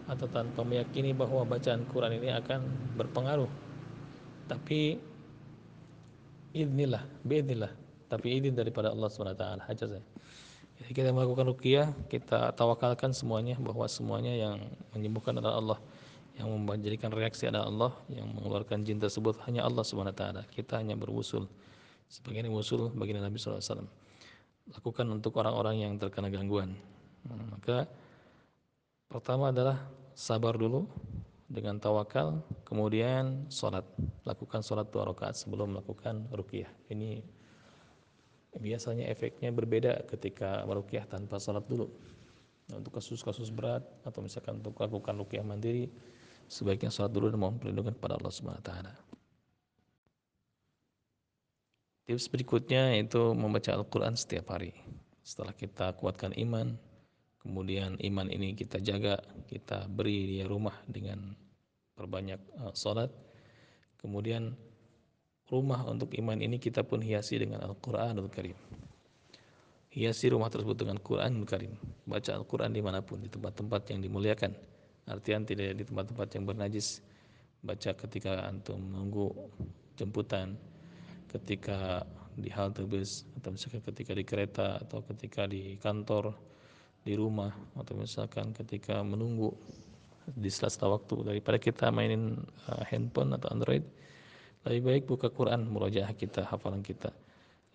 atau 0.04 0.26
tanpa 0.28 0.60
meyakini 0.62 1.16
bahwa 1.16 1.44
bacaan 1.48 1.84
Quran 1.88 2.20
ini 2.20 2.28
akan 2.32 2.60
berpengaruh 3.00 3.48
tapi 4.50 5.00
inilah 6.52 7.02
biidnillah 7.24 7.72
tapi 8.12 8.36
izin 8.36 8.52
daripada 8.52 8.92
Allah 8.92 9.08
SWT 9.08 9.64
hajar 9.64 9.88
saya 9.96 10.04
jadi 10.74 10.90
kita 10.92 11.08
melakukan 11.14 11.48
rukiah 11.48 11.88
kita 12.12 12.52
tawakalkan 12.52 13.16
semuanya 13.16 13.56
bahwa 13.56 13.88
semuanya 13.88 14.34
yang 14.36 14.60
menyembuhkan 14.92 15.40
adalah 15.40 15.56
Allah 15.56 15.78
yang 16.34 16.50
menjadikan 16.50 17.14
reaksi 17.14 17.46
adalah 17.46 17.70
Allah 17.70 17.92
yang 18.10 18.26
mengeluarkan 18.34 18.82
jin 18.82 18.98
tersebut 18.98 19.38
hanya 19.46 19.62
Allah 19.62 19.86
taala. 20.10 20.42
Kita 20.50 20.82
hanya 20.82 20.98
berwusul. 20.98 21.46
Sebagian 22.10 22.50
wusul 22.50 22.90
bagi 22.90 23.14
Nabi 23.14 23.38
sallallahu 23.38 23.62
alaihi 23.62 23.70
wasallam. 23.70 23.90
Lakukan 24.74 25.06
untuk 25.14 25.38
orang-orang 25.38 25.86
yang 25.86 25.92
terkena 25.94 26.28
gangguan. 26.34 26.74
Maka 27.30 27.86
pertama 29.14 29.54
adalah 29.54 29.78
sabar 30.18 30.58
dulu 30.58 30.90
dengan 31.46 31.78
tawakal, 31.78 32.42
kemudian 32.66 33.46
sholat. 33.46 33.86
Lakukan 34.26 34.58
sholat 34.66 34.90
dua 34.90 35.06
rakaat 35.06 35.38
sebelum 35.38 35.70
melakukan 35.70 36.26
rukyah. 36.34 36.66
Ini 36.90 37.22
biasanya 38.58 39.06
efeknya 39.06 39.54
berbeda 39.54 40.02
ketika 40.10 40.66
merukyah 40.66 41.06
tanpa 41.06 41.38
sholat 41.38 41.62
dulu. 41.70 41.86
Nah, 42.66 42.82
untuk 42.82 42.98
kasus-kasus 42.98 43.54
berat 43.54 43.86
atau 44.02 44.18
misalkan 44.18 44.58
untuk 44.58 44.74
lakukan 44.82 45.14
rukyah 45.14 45.46
mandiri 45.46 45.86
sebaiknya 46.50 46.90
sholat 46.90 47.14
dulu 47.14 47.30
dan 47.30 47.38
mohon 47.38 47.62
perlindungan 47.62 47.94
kepada 47.94 48.18
Allah 48.18 48.34
Subhanahu 48.34 48.62
wa 48.62 48.66
taala. 48.66 48.94
Tips 52.04 52.26
berikutnya 52.28 52.98
yaitu 52.98 53.32
membaca 53.32 53.70
Al-Qur'an 53.72 54.18
setiap 54.18 54.52
hari. 54.52 54.74
Setelah 55.24 55.56
kita 55.56 55.96
kuatkan 55.96 56.36
iman, 56.36 56.76
kemudian 57.44 58.00
iman 58.00 58.26
ini 58.32 58.56
kita 58.56 58.80
jaga, 58.80 59.20
kita 59.46 59.86
beri 59.86 60.34
di 60.34 60.38
rumah 60.42 60.74
dengan 60.88 61.36
perbanyak 61.94 62.40
uh, 62.64 62.72
salat. 62.72 63.12
Kemudian 64.00 64.56
rumah 65.52 65.84
untuk 65.86 66.12
iman 66.16 66.40
ini 66.40 66.56
kita 66.56 66.82
pun 66.82 67.04
hiasi 67.04 67.38
dengan 67.38 67.62
Al-Qur'anul 67.68 68.32
Karim. 68.32 68.56
Hiasi 69.94 70.32
rumah 70.32 70.50
tersebut 70.50 70.74
dengan 70.74 70.98
Quranul 70.98 71.46
Karim. 71.46 71.78
Baca 72.02 72.34
Al-Quran 72.34 72.74
di 72.74 72.82
mana 72.82 72.98
pun, 72.98 73.22
di 73.22 73.30
tempat-tempat 73.30 73.94
yang 73.94 74.02
dimuliakan 74.02 74.50
artian 75.08 75.44
tidak 75.44 75.76
di 75.76 75.84
tempat-tempat 75.84 76.28
yang 76.32 76.44
bernajis 76.48 77.04
baca 77.64 77.92
ketika 77.96 78.48
antum 78.48 78.80
menunggu 78.80 79.32
jemputan 79.96 80.56
ketika 81.28 82.04
di 82.34 82.50
halte 82.50 82.84
bus 82.84 83.28
atau 83.40 83.54
misalkan 83.54 83.82
ketika 83.84 84.12
di 84.16 84.24
kereta 84.24 84.68
atau 84.80 85.04
ketika 85.06 85.46
di 85.46 85.78
kantor 85.78 86.34
di 87.04 87.14
rumah 87.14 87.52
atau 87.76 87.94
misalkan 88.00 88.56
ketika 88.56 89.04
menunggu 89.04 89.52
di 90.24 90.48
sela-sela 90.48 90.96
waktu 90.96 91.20
daripada 91.20 91.60
kita 91.60 91.92
mainin 91.92 92.40
uh, 92.66 92.82
handphone 92.88 93.36
atau 93.36 93.52
android 93.52 93.84
lebih 94.64 94.82
baik 94.88 95.04
buka 95.04 95.28
Quran 95.28 95.68
murojaah 95.68 96.16
kita 96.16 96.48
hafalan 96.48 96.80
kita 96.80 97.12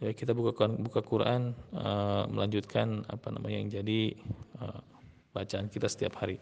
lebih 0.01 0.17
kita 0.17 0.33
buka 0.33 0.65
buka 0.65 1.01
Quran 1.05 1.53
uh, 1.77 2.25
melanjutkan 2.25 3.05
apa 3.05 3.29
namanya 3.29 3.57
yang 3.61 3.69
jadi 3.69 4.17
uh, 4.65 4.81
bacaan 5.29 5.69
kita 5.69 5.85
setiap 5.85 6.17
hari 6.17 6.41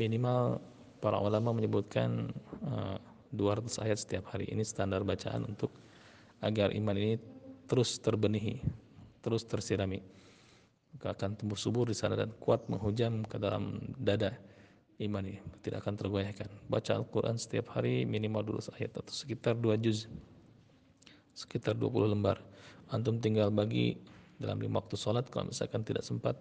minimal 0.00 0.58
para 1.02 1.18
ulama 1.18 1.50
menyebutkan 1.50 2.30
eh, 2.62 2.96
200 3.34 3.82
ayat 3.82 3.98
setiap 3.98 4.30
hari. 4.30 4.46
Ini 4.52 4.62
standar 4.62 5.02
bacaan 5.02 5.48
untuk 5.48 5.74
agar 6.38 6.70
iman 6.70 6.94
ini 6.94 7.18
terus 7.66 7.98
terbenihi, 7.98 8.62
terus 9.24 9.42
tersirami. 9.42 9.98
Maka 10.92 11.16
akan 11.16 11.30
tumbuh 11.40 11.56
subur 11.56 11.88
di 11.88 11.96
sana 11.96 12.14
dan 12.14 12.30
kuat 12.36 12.68
menghujam 12.68 13.24
ke 13.24 13.40
dalam 13.40 13.80
dada 13.96 14.36
iman 15.00 15.24
ini, 15.24 15.40
tidak 15.64 15.82
akan 15.82 15.94
tergoyahkan. 15.98 16.48
Baca 16.68 16.92
Al-Quran 16.94 17.40
setiap 17.40 17.74
hari 17.74 18.04
minimal 18.04 18.60
200 18.60 18.76
ayat 18.76 18.92
atau 19.00 19.10
sekitar 19.10 19.58
2 19.58 19.74
juz, 19.80 20.06
sekitar 21.32 21.74
20 21.74 22.12
lembar. 22.12 22.38
Antum 22.92 23.18
tinggal 23.18 23.48
bagi 23.48 23.96
dalam 24.36 24.60
lima 24.60 24.84
waktu 24.84 25.00
sholat 25.00 25.26
kalau 25.32 25.48
misalkan 25.48 25.82
tidak 25.82 26.04
sempat. 26.04 26.36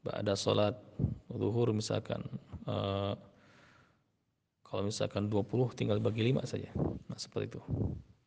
Ada 0.00 0.32
sholat 0.32 0.80
zuhur 1.28 1.76
misalkan 1.76 2.24
uh, 2.64 3.12
kalau 4.64 4.82
misalkan 4.86 5.28
20 5.28 5.76
tinggal 5.76 5.98
bagi 6.00 6.24
5 6.30 6.46
saja. 6.46 6.70
Nah 7.08 7.18
seperti 7.18 7.56
itu. 7.56 7.60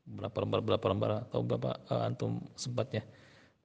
Berapa 0.03 0.43
lembar 0.43 0.59
berapa 0.61 0.85
lembar 0.91 1.11
atau 1.29 1.39
berapa 1.41 1.77
uh, 1.87 2.03
antum 2.09 2.41
sempatnya 2.57 3.05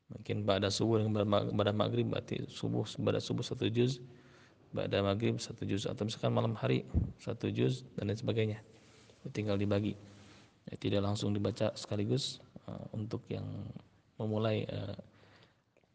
mungkin 0.08 0.44
pada 0.48 0.72
subuh 0.72 1.04
dengan 1.04 1.28
pada 1.52 1.72
maghrib 1.72 2.08
berarti 2.08 2.48
subuh 2.48 2.88
pada 3.04 3.20
subuh 3.20 3.44
satu 3.44 3.68
juz 3.68 4.00
pada 4.72 5.00
maghrib 5.00 5.40
satu 5.40 5.64
juz 5.64 5.88
atau 5.88 6.04
misalkan 6.04 6.32
malam 6.32 6.52
hari 6.52 6.84
satu 7.20 7.48
juz 7.48 7.88
dan 7.96 8.12
lain 8.12 8.20
sebagainya. 8.20 8.58
Tinggal 9.32 9.56
dibagi. 9.56 9.96
Ya, 10.68 10.76
tidak 10.76 11.00
langsung 11.04 11.32
dibaca 11.32 11.72
sekaligus 11.72 12.40
uh, 12.68 12.84
untuk 12.92 13.24
yang 13.32 13.44
memulai 14.20 14.68
uh, 14.68 14.96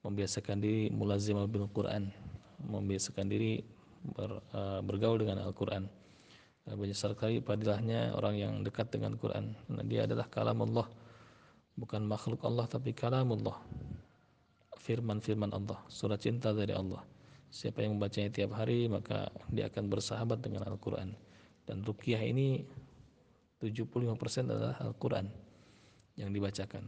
membiasakan 0.01 0.57
diri 0.57 0.89
mulazim 0.89 1.37
bil 1.45 1.69
Quran. 1.69 2.09
Membiasakan 2.65 3.29
diri 3.29 3.61
ber, 4.01 4.41
uh, 4.53 4.81
bergaul 4.81 5.21
dengan 5.21 5.45
Al-Quran. 5.45 5.85
Banyak 6.63 6.95
sekali 6.95 7.43
padilahnya 7.43 8.15
orang 8.15 8.35
yang 8.39 8.53
dekat 8.63 8.89
dengan 8.89 9.19
Quran. 9.19 9.51
Karena 9.67 9.83
dia 9.83 10.07
adalah 10.07 10.25
kalam 10.31 10.63
Allah 10.63 10.87
bukan 11.75 12.05
makhluk 12.05 12.39
Allah 12.45 12.69
tapi 12.69 12.93
kalam 12.93 13.33
Allah 13.33 13.57
firman-firman 14.83 15.55
Allah 15.55 15.79
surat 15.87 16.19
cinta 16.19 16.51
dari 16.51 16.75
Allah. 16.75 16.99
Siapa 17.47 17.79
yang 17.85 17.95
membacanya 17.95 18.33
tiap 18.33 18.51
hari 18.59 18.91
maka 18.91 19.31
dia 19.47 19.71
akan 19.71 19.87
bersahabat 19.87 20.43
dengan 20.43 20.67
Al-Quran. 20.67 21.15
Dan 21.63 21.79
rukyah 21.87 22.19
ini 22.19 22.59
75% 23.63 24.19
adalah 24.51 24.75
Al-Quran 24.83 25.31
yang 26.19 26.29
dibacakan. 26.35 26.83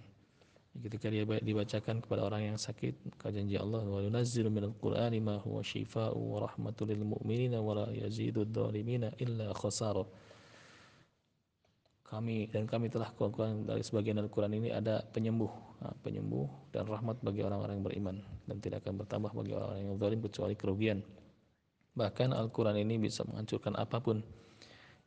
Ketika 0.76 1.08
dia 1.08 1.24
dibacakan 1.24 2.04
kepada 2.04 2.28
orang 2.28 2.52
yang 2.52 2.58
sakit 2.60 3.08
maka 3.08 3.32
janji 3.32 3.56
Allah 3.56 3.88
wa 3.88 4.04
yunazzilu 4.04 4.52
minal 4.52 4.76
qur'ani 4.76 5.24
ma 5.24 5.40
huwa 5.40 5.64
shifaa'u 5.64 6.20
wa 6.20 6.44
rahmatul 6.44 6.92
lil 6.92 7.08
mu'minina 7.08 7.64
wa 7.64 7.80
la 7.80 7.88
yazidu 7.96 8.44
dhalimina 8.44 9.16
illa 9.24 9.56
khasara 9.56 10.04
kami 12.06 12.46
dan 12.54 12.70
kami 12.70 12.94
telah 12.94 13.10
kuatkan 13.18 13.66
dari 13.66 13.82
sebagian 13.82 14.22
Al-Quran 14.22 14.54
ini 14.54 14.70
ada 14.70 15.02
penyembuh 15.10 15.50
penyembuh 16.06 16.48
dan 16.70 16.86
rahmat 16.86 17.20
bagi 17.26 17.42
orang-orang 17.42 17.82
yang 17.82 17.86
beriman 17.86 18.18
dan 18.46 18.58
tidak 18.62 18.86
akan 18.86 19.02
bertambah 19.02 19.32
bagi 19.34 19.54
orang 19.58 19.78
yang 19.82 19.98
zalim 19.98 20.22
kecuali 20.22 20.56
kerugian. 20.58 21.02
Bahkan 21.98 22.36
Al-Quran 22.36 22.78
ini 22.80 23.02
bisa 23.02 23.26
menghancurkan 23.26 23.74
apa 23.76 23.98
pun 24.00 24.22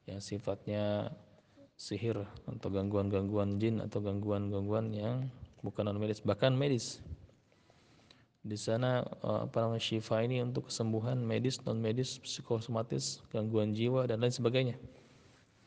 yang 0.09 0.19
sifatnya 0.19 1.12
sihir 1.78 2.19
atau 2.49 2.69
gangguan-gangguan 2.73 3.62
jin 3.62 3.78
atau 3.78 4.02
gangguan-gangguan 4.02 4.90
yang 4.90 5.17
bukan 5.62 5.87
non 5.87 6.00
medis 6.00 6.19
bahkan 6.25 6.50
medis. 6.50 6.99
Di 8.43 8.57
sana 8.57 9.05
eh, 9.05 9.45
namanya 9.47 9.83
syifa 9.83 10.25
ini 10.25 10.40
untuk 10.43 10.73
kesembuhan 10.73 11.21
medis 11.21 11.61
non 11.62 11.78
medis 11.78 12.19
psikosomatis 12.19 13.23
gangguan 13.31 13.71
jiwa 13.76 14.09
dan 14.09 14.25
lain 14.25 14.35
sebagainya 14.35 14.75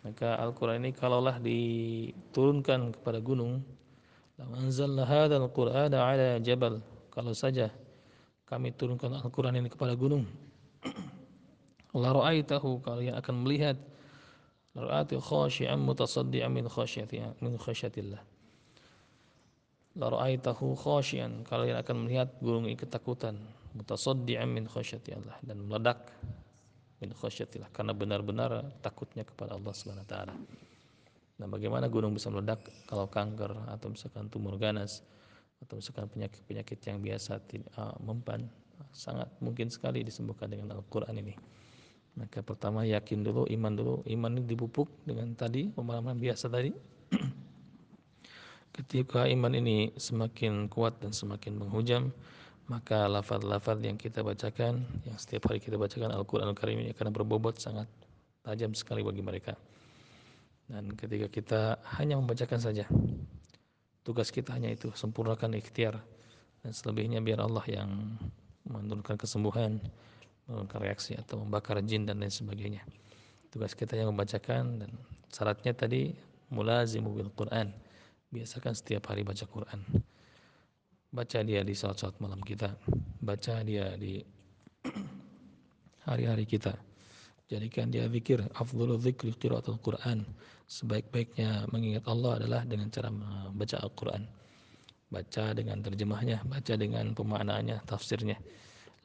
maka 0.01 0.38
Al-Quran 0.41 0.81
ini 0.81 0.91
kalaulah 0.93 1.38
diturunkan 1.38 2.98
kepada 2.98 3.22
gunung 3.22 3.62
hadzal 4.41 5.46
qur'ana 5.53 5.98
ala 6.01 6.41
jabal 6.41 6.81
kalau 7.13 7.36
saja 7.38 7.70
kami 8.50 8.74
turunkan 8.74 9.13
Al-Quran 9.15 9.63
ini 9.63 9.70
kepada 9.72 9.96
gunung. 9.96 10.27
La 12.03 12.12
ra'aitahu 12.12 12.84
kalian 12.84 13.15
akan 13.20 13.36
melihat 13.48 13.77
ra'ati 14.75 15.20
khashi'an 15.20 15.79
mutasaddian 15.79 16.51
min 16.51 16.67
khasyatillah 16.67 17.38
min 17.39 17.55
khasyatillah. 17.55 18.20
La 20.00 20.08
ra'aitahu 20.08 20.75
khashian 20.75 21.48
kalian 21.48 21.79
akan 21.79 21.96
melihat 22.08 22.27
gunung 22.43 22.67
ini 22.67 22.75
ketakutan 22.75 23.39
mutasaddian 23.72 24.51
min 24.51 24.67
Allah 24.67 25.38
dan 25.43 25.58
meledak 25.63 26.12
min 27.01 27.12
khasyatillah 27.17 27.74
karena 27.74 27.98
benar-benar 27.98 28.62
takutnya 28.86 29.25
kepada 29.25 29.58
Allah 29.58 29.74
Subhanahu 29.74 30.05
wa 30.05 30.10
taala. 30.10 30.36
Nah, 31.41 31.50
bagaimana 31.50 31.89
gunung 31.89 32.13
bisa 32.13 32.29
meledak 32.29 32.62
kalau 32.86 33.10
kanker 33.10 33.50
atau 33.74 33.89
misalkan 33.89 34.29
tumor 34.29 34.62
ganas 34.62 35.01
atau 35.65 35.81
misalkan 35.81 36.05
penyakit-penyakit 36.13 36.77
yang 36.86 37.01
biasa 37.01 37.41
uh, 37.81 37.98
mempan 37.98 38.46
sangat 38.93 39.25
mungkin 39.41 39.74
sekali 39.74 40.05
disembuhkan 40.05 40.53
dengan 40.53 40.77
Al-Quran 40.77 41.17
ini. 41.17 41.34
Maka 42.13 42.43
pertama 42.43 42.84
yakin 42.84 43.24
dulu, 43.24 43.48
iman 43.48 43.74
dulu. 43.74 43.96
Iman 44.05 44.38
ini 44.38 44.46
dipupuk 44.46 44.91
dengan 45.08 45.31
tadi 45.34 45.72
pemahaman 45.72 46.20
biasa 46.20 46.51
tadi. 46.51 46.70
Ketika 48.75 49.25
iman 49.25 49.53
ini 49.55 49.96
semakin 49.96 50.67
kuat 50.67 51.00
dan 51.00 51.15
semakin 51.15 51.58
menghujam, 51.58 52.12
maka 52.71 53.11
lafaz-lafaz 53.11 53.83
yang 53.83 53.99
kita 53.99 54.23
bacakan, 54.23 54.87
yang 55.03 55.17
setiap 55.19 55.51
hari 55.51 55.59
kita 55.59 55.75
bacakan 55.75 56.15
Al-Quran 56.15 56.55
Al-Karim 56.55 56.79
ini 56.79 56.95
akan 56.95 57.11
berbobot 57.11 57.59
sangat 57.59 57.91
tajam 58.47 58.71
sekali 58.71 59.03
bagi 59.03 59.19
mereka. 59.19 59.59
Dan 60.71 60.95
ketika 60.95 61.27
kita 61.27 61.61
hanya 61.99 62.15
membacakan 62.15 62.63
saja, 62.63 62.87
tugas 64.07 64.31
kita 64.31 64.55
hanya 64.55 64.71
itu, 64.71 64.87
sempurnakan 64.95 65.59
ikhtiar. 65.59 65.99
Dan 66.63 66.71
selebihnya 66.71 67.19
biar 67.19 67.43
Allah 67.43 67.65
yang 67.67 67.91
menurunkan 68.63 69.19
kesembuhan, 69.19 69.83
menurunkan 70.47 70.79
reaksi 70.79 71.19
atau 71.19 71.43
membakar 71.43 71.75
jin 71.83 72.07
dan 72.07 72.23
lain 72.23 72.31
sebagainya. 72.31 72.87
Tugas 73.51 73.75
kita 73.75 73.99
yang 73.99 74.15
membacakan 74.15 74.79
dan 74.79 74.95
syaratnya 75.27 75.75
tadi 75.75 76.15
mulazimu 76.47 77.11
bil 77.19 77.35
Quran. 77.35 77.75
Biasakan 78.31 78.79
setiap 78.79 79.11
hari 79.11 79.27
baca 79.27 79.43
Quran. 79.43 79.83
Baca 81.12 81.44
dia 81.44 81.60
di 81.60 81.75
saat-saat 81.75 82.24
malam 82.24 82.39
kita. 82.39 82.72
Baca 83.20 83.60
dia 83.68 84.00
di 84.00 84.24
hari-hari 86.08 86.48
kita. 86.48 86.72
Jadikan 87.51 87.91
dia 87.91 88.08
zikir 88.08 88.39
afdhalu 88.56 88.96
dzikri 88.96 89.36
qiraatul 89.36 89.75
Quran. 89.84 90.24
Sebaik-baiknya 90.72 91.68
mengingat 91.68 92.08
Allah 92.08 92.39
adalah 92.39 92.62
dengan 92.63 92.88
cara 92.88 93.12
membaca 93.12 93.84
Al-Quran. 93.84 94.24
Baca 95.12 95.51
dengan 95.51 95.84
terjemahnya 95.84 96.48
baca 96.48 96.74
dengan 96.80 97.12
pemaknaannya 97.12 97.84
tafsirnya. 97.84 98.39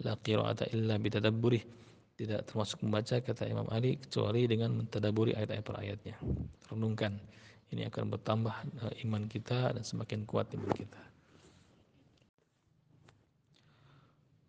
La 0.07 0.15
qiraata 0.15 0.71
illa 0.71 1.03
bitadabburi 1.03 1.59
tidak 2.15 2.47
termasuk 2.47 2.87
membaca 2.87 3.19
kata 3.19 3.51
Imam 3.51 3.67
Ali 3.75 3.99
kecuali 3.99 4.47
dengan 4.47 4.79
mentadaburi 4.79 5.35
ayat-ayat 5.35 5.65
per 5.67 5.77
ayatnya. 5.83 6.15
Renungkan 6.71 7.19
ini 7.75 7.83
akan 7.91 8.15
bertambah 8.15 8.55
eh, 8.95 9.03
iman 9.03 9.27
kita 9.27 9.75
dan 9.75 9.83
semakin 9.83 10.23
kuat 10.23 10.55
iman 10.55 10.71
kita 10.71 11.16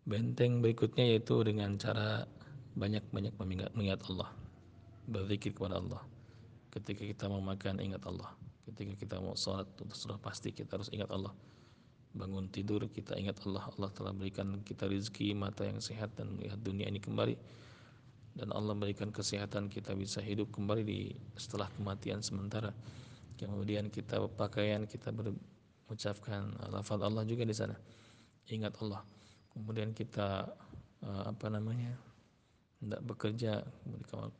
benteng 0.08 0.64
berikutnya 0.64 1.04
yaitu 1.04 1.36
dengan 1.44 1.76
cara 1.76 2.24
banyak-banyak 2.72 3.36
mengingat 3.76 4.00
Allah. 4.08 4.32
Berzikir 5.04 5.52
kepada 5.52 5.76
Allah. 5.76 6.00
Ketika 6.72 7.04
kita 7.04 7.28
mau 7.28 7.44
makan 7.44 7.84
ingat 7.84 8.00
Allah. 8.08 8.32
Ketika 8.64 8.96
kita 8.96 9.16
mau 9.20 9.36
sholat 9.36 9.68
sudah 9.92 10.16
pasti 10.16 10.56
kita 10.56 10.80
harus 10.80 10.88
ingat 10.96 11.12
Allah. 11.12 11.36
Bangun 12.16 12.48
tidur 12.48 12.88
kita 12.88 13.20
ingat 13.20 13.36
Allah. 13.44 13.68
Allah 13.76 13.90
telah 13.92 14.12
berikan 14.16 14.64
kita 14.64 14.88
rezeki 14.88 15.36
mata 15.36 15.68
yang 15.68 15.80
sehat 15.84 16.16
dan 16.16 16.32
melihat 16.40 16.56
dunia 16.64 16.88
ini 16.88 17.04
kembali. 17.04 17.36
Dan 18.32 18.48
Allah 18.56 18.72
berikan 18.72 19.12
kesehatan 19.12 19.68
kita 19.68 19.92
bisa 19.92 20.24
hidup 20.24 20.48
kembali 20.56 20.82
di 20.88 21.12
setelah 21.36 21.68
kematian 21.76 22.24
sementara. 22.24 22.72
Kemudian 23.36 23.92
kita 23.92 24.24
pakaian 24.40 24.88
kita 24.88 25.12
mengucapkan 25.12 26.56
lafaz 26.72 27.00
Allah 27.04 27.28
juga 27.28 27.44
di 27.44 27.52
sana. 27.52 27.76
Ingat 28.48 28.80
Allah 28.80 29.17
kemudian 29.58 29.90
kita 29.90 30.46
eh, 31.02 31.22
apa 31.26 31.50
namanya 31.50 31.98
tidak 32.78 33.02
bekerja 33.02 33.66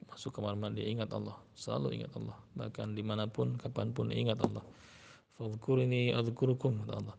masuk 0.07 0.31
kamar 0.31 0.55
mandi 0.55 0.87
ingat 0.87 1.11
Allah 1.11 1.35
selalu 1.59 1.99
ingat 1.99 2.15
Allah. 2.15 2.39
Bahkan 2.55 2.95
di 2.95 3.03
mana 3.03 3.27
pun 3.27 3.59
kapan 3.59 3.91
pun 3.91 4.15
ingat 4.15 4.39
Allah. 4.39 4.63
Fadhkuruni 5.35 6.15
adhkurukum 6.15 6.87
kata 6.87 6.95
Allah. 7.03 7.17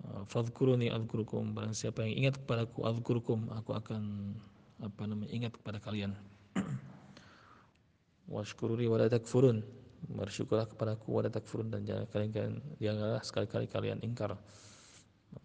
Ah, 0.00 0.22
fadhkuruni 0.24 0.88
adhkurukum 0.88 1.52
barang 1.52 1.76
siapa 1.76 2.08
yang 2.08 2.24
ingat 2.24 2.40
kepadaku 2.40 2.88
adhkurukum 2.88 3.52
aku 3.52 3.76
akan 3.76 4.32
apa 4.80 5.02
namanya 5.04 5.28
ingat 5.28 5.52
kepada 5.60 5.76
kalian. 5.76 6.16
Washkuruni 8.32 8.88
wala 8.88 9.12
takfurun 9.12 9.60
bersyukurlah 10.08 10.70
kepadaku 10.70 11.10
wala 11.10 11.28
takfurun 11.28 11.68
dan 11.68 11.84
jangan 11.84 12.06
kalian 12.08 12.62
janganlah 12.78 13.20
sekali-kali 13.20 13.66
kalian 13.66 13.98
ingkar 14.00 14.38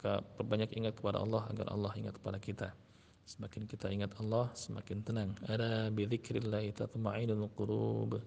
maka 0.04 0.20
perbanyak 0.36 0.76
ingat 0.76 1.00
kepada 1.00 1.24
Allah 1.24 1.48
agar 1.48 1.72
Allah 1.72 1.96
ingat 1.96 2.20
kepada 2.20 2.36
kita 2.36 2.76
Semakin 3.24 3.64
kita 3.64 3.88
ingat 3.88 4.12
Allah, 4.20 4.52
semakin 4.52 5.00
tenang. 5.00 5.32
Ada 5.48 5.88
bidzikrillah 5.96 6.68
tatma'innul 6.76 7.48
qulub. 7.56 8.20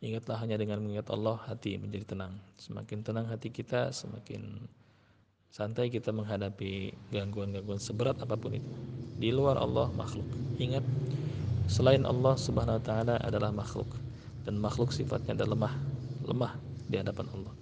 Ingatlah 0.00 0.40
hanya 0.40 0.56
dengan 0.56 0.80
mengingat 0.80 1.12
Allah 1.12 1.36
hati 1.44 1.76
menjadi 1.76 2.16
tenang. 2.16 2.40
Semakin 2.56 3.04
tenang 3.04 3.28
hati 3.28 3.52
kita, 3.52 3.92
semakin 3.92 4.64
santai 5.52 5.92
kita 5.92 6.08
menghadapi 6.08 6.96
gangguan-gangguan 7.12 7.76
seberat 7.76 8.16
apa 8.24 8.32
pun 8.40 8.56
itu. 8.56 8.72
Di 9.20 9.28
luar 9.28 9.60
Allah 9.60 9.92
makhluk. 9.92 10.24
Ingat 10.56 10.88
selain 11.68 12.08
Allah 12.08 12.32
Subhanahu 12.40 12.80
wa 12.80 12.84
taala 12.84 13.20
adalah 13.20 13.52
makhluk 13.52 13.92
dan 14.48 14.56
makhluk 14.56 14.88
sifatnya 14.88 15.36
adalah 15.36 15.52
lemah, 15.52 15.74
lemah 16.24 16.52
di 16.88 16.96
hadapan 16.96 17.28
Allah. 17.36 17.52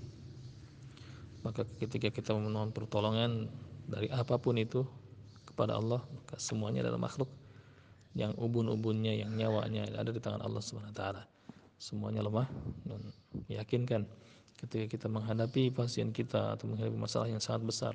Maka 1.46 1.62
ketika 1.78 2.10
kita 2.10 2.34
memohon 2.34 2.74
pertolongan 2.74 3.46
dari 3.86 4.10
apa 4.10 4.36
pun 4.36 4.58
itu, 4.58 4.84
kepada 5.58 5.74
Allah 5.74 5.98
maka 6.14 6.38
semuanya 6.38 6.86
adalah 6.86 7.02
makhluk 7.02 7.26
yang 8.14 8.30
ubun-ubunnya 8.38 9.10
yang 9.10 9.34
nyawanya 9.34 9.90
ada 9.98 10.14
di 10.14 10.22
tangan 10.22 10.38
Allah 10.38 10.62
Subhanahu 10.62 10.94
taala. 10.94 11.26
Semuanya 11.82 12.22
lemah 12.22 12.46
dan 12.86 13.02
yakinkan 13.50 14.06
ketika 14.54 14.86
kita 14.86 15.06
menghadapi 15.10 15.74
pasien 15.74 16.14
kita 16.14 16.54
atau 16.54 16.70
menghadapi 16.70 16.94
masalah 16.94 17.26
yang 17.26 17.42
sangat 17.42 17.66
besar, 17.66 17.94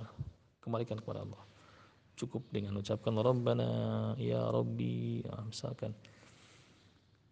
kembalikan 0.59 0.99
kepada 0.99 1.23
Allah. 1.23 1.39
Cukup 2.19 2.43
dengan 2.51 2.75
ucapkan 2.75 3.15
Rabbana 3.15 4.11
ya 4.19 4.43
Rabbi, 4.51 5.23
ya, 5.23 5.35
misalkan 5.47 5.95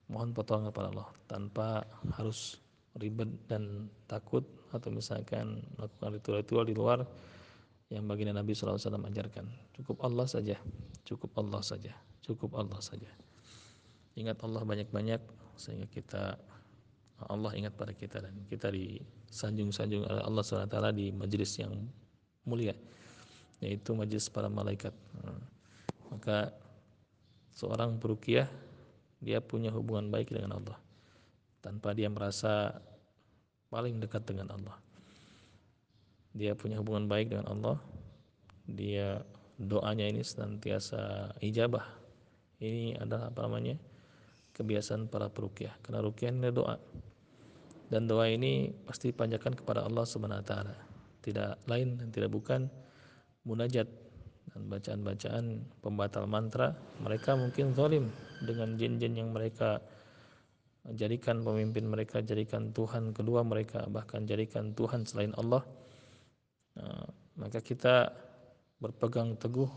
mohon 0.07 0.31
pertolongan 0.31 0.71
kepada 0.71 0.87
Allah 0.95 1.09
tanpa 1.27 1.67
harus 2.15 2.59
ribet 2.99 3.29
dan 3.47 3.87
takut 4.07 4.43
atau 4.71 4.91
misalkan 4.91 5.63
melakukan 5.79 6.11
ritual-ritual 6.19 6.63
di 6.67 6.75
luar 6.75 6.99
yang 7.91 8.07
baginda 8.07 8.35
Nabi 8.35 8.55
SAW 8.55 8.79
ajarkan. 8.79 9.47
Cukup 9.75 9.99
Allah 10.03 10.27
saja, 10.27 10.55
cukup 11.03 11.31
Allah 11.39 11.61
saja, 11.63 11.91
cukup 12.23 12.55
Allah 12.55 12.79
saja. 12.79 13.07
Ingat 14.15 14.43
Allah 14.43 14.63
banyak-banyak 14.63 15.21
sehingga 15.55 15.87
kita 15.87 16.35
Allah 17.29 17.53
ingat 17.53 17.77
pada 17.77 17.93
kita 17.93 18.17
dan 18.23 18.33
kita 18.49 18.73
disanjung-sanjung 18.73 20.09
oleh 20.09 20.23
Allah 20.25 20.41
SWT 20.41 20.77
di 20.97 21.13
majelis 21.13 21.53
yang 21.61 21.71
mulia 22.49 22.73
yaitu 23.61 23.93
majelis 23.93 24.25
para 24.25 24.49
malaikat. 24.49 24.91
Maka 26.09 26.49
seorang 27.53 28.01
perukiah 28.01 28.49
dia 29.21 29.37
punya 29.37 29.69
hubungan 29.69 30.09
baik 30.09 30.33
dengan 30.33 30.57
Allah 30.57 30.81
tanpa 31.61 31.93
dia 31.93 32.09
merasa 32.09 32.81
paling 33.69 34.01
dekat 34.01 34.27
dengan 34.27 34.51
Allah. 34.51 34.77
Dia 36.35 36.57
punya 36.57 36.81
hubungan 36.81 37.07
baik 37.07 37.31
dengan 37.31 37.47
Allah. 37.47 37.77
Dia 38.67 39.21
doanya 39.55 40.09
ini 40.09 40.25
senantiasa 40.25 41.33
ijabah. 41.39 41.85
Ini 42.61 42.97
adalah 42.99 43.29
apa 43.29 43.45
namanya? 43.45 43.77
Kebiasaan 44.51 45.07
para 45.07 45.31
perukyah 45.31 45.73
karena 45.85 46.03
rukyah 46.03 46.29
ini 46.33 46.51
doa. 46.51 46.75
Dan 47.91 48.07
doa 48.07 48.27
ini 48.27 48.71
pasti 48.87 49.11
dipanjatkan 49.11 49.55
kepada 49.55 49.83
Allah 49.83 50.07
Subhanahu 50.07 50.43
tidak 51.21 51.59
lain 51.67 51.99
dan 51.99 52.07
tidak 52.09 52.31
bukan 52.31 52.71
munajat 53.43 53.87
dan 54.51 54.61
bacaan-bacaan 54.67 55.43
pembatal 55.79 56.25
mantra. 56.27 56.75
Mereka 57.03 57.35
mungkin 57.35 57.75
zalim 57.75 58.07
dengan 58.43 58.75
jin-jin 58.75 59.15
yang 59.15 59.29
mereka 59.31 59.79
jadikan 60.89 61.45
pemimpin 61.45 61.85
mereka 61.85 62.25
jadikan 62.25 62.73
Tuhan 62.73 63.13
kedua 63.13 63.45
mereka 63.45 63.85
bahkan 63.85 64.25
jadikan 64.25 64.73
Tuhan 64.73 65.05
selain 65.05 65.33
Allah. 65.37 65.61
Nah, 66.77 67.05
maka 67.37 67.61
kita 67.61 68.09
berpegang 68.81 69.37
teguh 69.37 69.69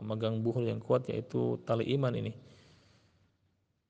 memegang 0.00 0.40
buhul 0.40 0.70
yang 0.70 0.80
kuat 0.80 1.04
yaitu 1.12 1.60
tali 1.68 1.84
iman 1.98 2.14
ini. 2.16 2.32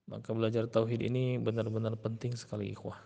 Maka 0.09 0.33
belajar 0.33 0.65
tauhid 0.67 1.05
ini 1.05 1.37
benar-benar 1.37 1.95
penting 2.01 2.35
sekali 2.35 2.73
ikhwah. 2.73 2.97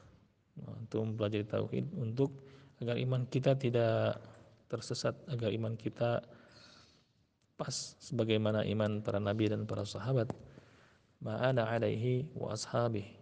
Nah, 0.62 0.72
untuk 0.80 1.18
belajar 1.18 1.44
tauhid 1.44 1.92
untuk 1.98 2.32
agar 2.80 2.96
iman 2.96 3.28
kita 3.28 3.58
tidak 3.58 4.16
tersesat 4.70 5.12
agar 5.28 5.52
iman 5.52 5.76
kita 5.76 6.24
pas 7.60 7.74
sebagaimana 8.00 8.64
iman 8.64 9.04
para 9.04 9.20
nabi 9.20 9.52
dan 9.52 9.68
para 9.68 9.84
sahabat. 9.84 10.32
Ma'ana 11.22 11.68
alaihi 11.70 12.26
wa 12.34 12.50
ashabi 12.50 13.21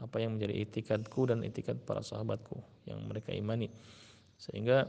apa 0.00 0.16
yang 0.16 0.40
menjadi 0.40 0.56
itikadku 0.64 1.28
dan 1.28 1.44
itikad 1.44 1.76
para 1.84 2.00
sahabatku 2.00 2.56
yang 2.88 3.04
mereka 3.04 3.36
imani. 3.36 3.68
Sehingga 4.40 4.88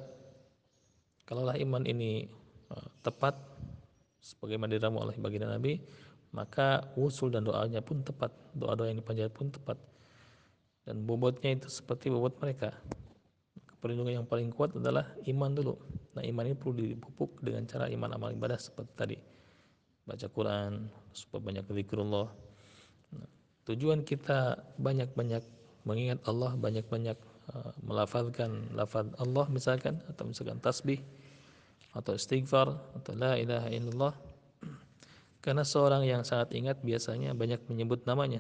Kalaulah 1.31 1.55
iman 1.63 1.87
ini 1.87 2.27
uh, 2.75 2.87
tepat 3.07 3.39
sebagaimana 4.19 4.75
diramu 4.75 4.99
oleh 4.99 5.15
baginda 5.15 5.47
Nabi, 5.47 5.79
maka 6.35 6.91
usul 6.99 7.31
dan 7.31 7.47
doanya 7.47 7.79
pun 7.79 8.03
tepat, 8.03 8.35
doa-doa 8.51 8.91
yang 8.91 8.99
dipanjatkan 8.99 9.31
pun 9.31 9.47
tepat. 9.47 9.79
dan 10.81 11.07
bobotnya 11.07 11.55
itu 11.55 11.71
seperti 11.71 12.11
bobot 12.11 12.35
mereka. 12.41 12.75
Perlindungan 13.79 14.19
yang 14.19 14.27
paling 14.27 14.51
kuat 14.51 14.75
adalah 14.75 15.07
iman 15.29 15.53
dulu. 15.55 15.77
Nah 16.17 16.25
iman 16.25 16.43
ini 16.43 16.57
perlu 16.57 16.73
dipupuk 16.73 17.39
dengan 17.39 17.63
cara 17.63 17.87
iman 17.87 18.17
amal 18.17 18.33
ibadah 18.35 18.59
seperti 18.59 18.91
tadi. 18.97 19.17
Baca 20.03 20.27
Quran 20.27 20.91
supaya 21.13 21.41
banyak 21.47 21.65
zikrullah 21.69 22.27
tujuan 23.71 24.03
kita 24.03 24.59
banyak-banyak 24.77 25.43
mengingat 25.87 26.19
Allah 26.29 26.53
banyak-banyak 26.59 27.17
uh, 27.55 27.71
melafazkan 27.81 28.69
lafaz 28.77 29.09
Allah 29.17 29.45
misalkan 29.49 29.97
atau 30.11 30.23
misalkan 30.29 30.61
tasbih 30.61 31.01
atau 31.91 32.15
istighfar 32.15 32.71
atau 32.95 33.11
la 33.17 33.35
ilaha 33.35 33.67
illallah. 33.67 34.13
Karena 35.43 35.65
seorang 35.65 36.07
yang 36.07 36.23
sangat 36.23 36.55
ingat 36.55 36.79
biasanya 36.79 37.35
banyak 37.35 37.59
menyebut 37.67 38.07
namanya. 38.07 38.39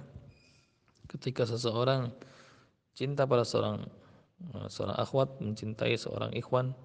Ketika 1.09 1.43
seseorang 1.43 2.13
cinta 2.95 3.27
pada 3.27 3.43
seorang 3.43 3.83
eh, 4.55 4.67
seorang 4.71 4.95
akhwat 4.99 5.39
mencintai 5.43 5.95
seorang 5.95 6.31
ikhwan 6.35 6.75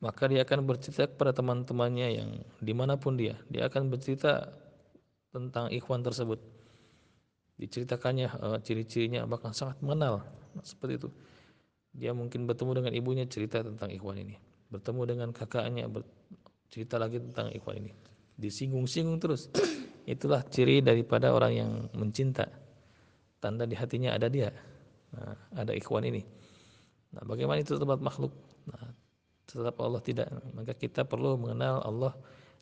maka 0.00 0.32
dia 0.32 0.48
akan 0.48 0.64
bercerita 0.64 1.12
kepada 1.12 1.36
teman-temannya 1.36 2.08
yang 2.16 2.30
di 2.56 2.72
mana 2.72 2.96
pun 2.96 3.20
dia 3.20 3.36
dia 3.52 3.68
akan 3.68 3.92
bercerita 3.92 4.48
tentang 5.28 5.68
ikhwan 5.70 6.00
tersebut 6.00 6.40
diceritakannya 7.60 8.28
uh, 8.40 8.58
ciri-cirinya 8.64 9.28
bahkan 9.28 9.52
sangat 9.52 9.76
mengenal. 9.84 10.24
Nah, 10.56 10.64
seperti 10.64 10.96
itu. 10.96 11.08
Dia 11.92 12.16
mungkin 12.16 12.48
bertemu 12.48 12.80
dengan 12.80 12.92
ibunya 12.96 13.24
cerita 13.28 13.60
tentang 13.60 13.92
ikhwan 13.92 14.16
ini. 14.16 14.40
Bertemu 14.72 15.02
dengan 15.04 15.28
kakaknya 15.34 15.90
cerita 16.72 16.96
lagi 16.96 17.20
tentang 17.20 17.52
ikhwan 17.52 17.84
ini. 17.84 17.92
Disinggung-singgung 18.40 19.20
terus. 19.20 19.52
Itulah 20.08 20.40
ciri 20.48 20.80
daripada 20.80 21.34
orang 21.36 21.52
yang 21.52 21.70
mencinta. 21.92 22.48
Tanda 23.42 23.68
di 23.68 23.76
hatinya 23.76 24.16
ada 24.16 24.32
dia. 24.32 24.48
Nah, 25.12 25.36
ada 25.52 25.76
ikhwan 25.76 26.06
ini. 26.08 26.22
Nah 27.10 27.22
bagaimana 27.26 27.58
itu 27.60 27.74
tempat 27.74 27.98
makhluk? 27.98 28.30
Nah, 28.70 28.94
tetap 29.44 29.74
Allah 29.82 29.98
tidak. 29.98 30.30
Maka 30.54 30.72
kita 30.78 31.02
perlu 31.02 31.34
mengenal 31.34 31.82
Allah 31.82 32.14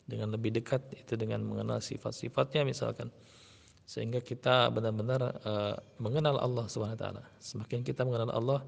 dengan 0.08 0.32
lebih 0.32 0.56
dekat 0.56 0.80
itu 0.96 1.20
dengan 1.20 1.44
mengenal 1.44 1.84
sifat-sifatnya 1.84 2.64
misalkan 2.64 3.12
sehingga 3.88 4.20
kita 4.20 4.68
benar-benar 4.68 5.40
uh, 5.48 5.74
mengenal 5.96 6.36
Allah 6.36 6.68
taala. 6.68 7.24
Semakin 7.40 7.80
kita 7.80 8.04
mengenal 8.04 8.28
Allah 8.36 8.60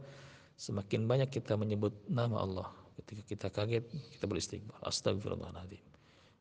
semakin 0.57 1.05
banyak 1.05 1.29
kita 1.29 1.61
menyebut 1.61 1.93
nama 2.09 2.41
Allah. 2.41 2.69
Ketika 2.97 3.23
kita 3.29 3.47
kaget 3.53 3.85
kita 4.17 4.25
beristighfar. 4.25 4.81
Astagfirullahaladzim 4.81 5.91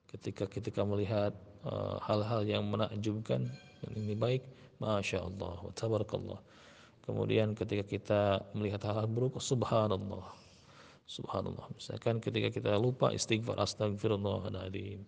ketika 0.10 0.50
ketika 0.50 0.82
melihat 0.82 1.38
eh, 1.66 1.98
hal-hal 2.02 2.42
uh, 2.42 2.48
yang 2.48 2.66
menakjubkan 2.66 3.46
dan 3.80 3.92
ini 3.94 4.18
baik 4.18 4.42
masya 4.82 5.22
Allah 5.22 5.70
tabarakallah. 5.78 6.42
Kemudian 7.06 7.58
ketika 7.58 7.86
kita 7.86 8.22
melihat 8.54 8.86
hal-hal 8.86 9.10
buruk 9.10 9.42
subhanallah. 9.42 10.30
Subhanallah. 11.10 11.66
Misalkan 11.74 12.22
ketika 12.22 12.54
kita 12.54 12.78
lupa 12.78 13.10
istighfar 13.10 13.58
astagfirullahaladzim 13.58 15.02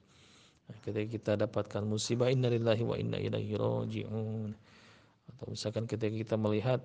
ketika 0.82 1.08
kita 1.08 1.32
dapatkan 1.48 1.84
musibah 1.84 2.30
innalillahi 2.30 2.84
wa 2.86 2.96
inna 2.96 3.18
ilaihi 3.18 3.56
raji'un. 3.58 4.50
Atau 5.36 5.46
misalkan 5.52 5.86
ketika 5.88 6.14
kita 6.14 6.36
melihat 6.36 6.80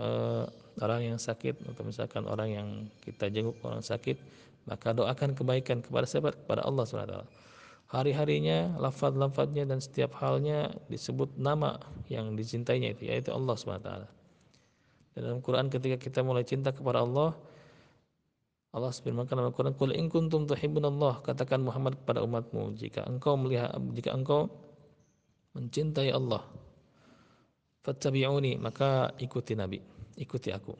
uh, 0.00 0.46
orang 0.80 1.14
yang 1.14 1.18
sakit 1.18 1.58
atau 1.72 1.82
misalkan 1.84 2.24
orang 2.26 2.48
yang 2.50 2.68
kita 3.04 3.28
jenguk 3.28 3.58
orang 3.62 3.84
sakit 3.84 4.16
maka 4.62 4.94
doakan 4.94 5.34
kebaikan 5.34 5.82
kepada 5.82 6.06
siapa? 6.06 6.30
Kepada 6.30 6.62
Allah 6.62 6.86
SWT 6.86 7.26
hari-harinya, 7.92 8.72
lafaz-lafaznya 8.80 9.68
dan 9.68 9.78
setiap 9.84 10.16
halnya 10.16 10.72
disebut 10.88 11.36
nama 11.36 11.76
yang 12.08 12.32
dicintainya 12.32 12.96
itu 12.96 13.12
yaitu 13.12 13.30
Allah 13.36 13.52
SWT. 13.52 13.92
Dalam 15.12 15.44
Quran 15.44 15.68
ketika 15.68 16.00
kita 16.00 16.24
mulai 16.24 16.40
cinta 16.40 16.72
kepada 16.72 17.04
Allah, 17.04 17.36
Allah 18.72 18.88
firmankan 18.88 19.36
dalam 19.36 19.52
Quran, 19.52 19.76
"Qul 19.76 19.92
in 19.92 20.08
kuntum 20.08 20.48
Allah 20.48 21.20
katakan 21.20 21.60
Muhammad 21.60 22.00
kepada 22.00 22.24
umatmu, 22.24 22.72
jika 22.80 23.04
engkau 23.04 23.36
melihat 23.36 23.76
jika 23.92 24.16
engkau 24.16 24.48
mencintai 25.52 26.08
Allah, 26.08 26.40
fattabi'uni, 27.84 28.56
maka 28.56 29.12
ikuti 29.20 29.52
Nabi, 29.52 29.76
ikuti 30.16 30.48
aku. 30.48 30.72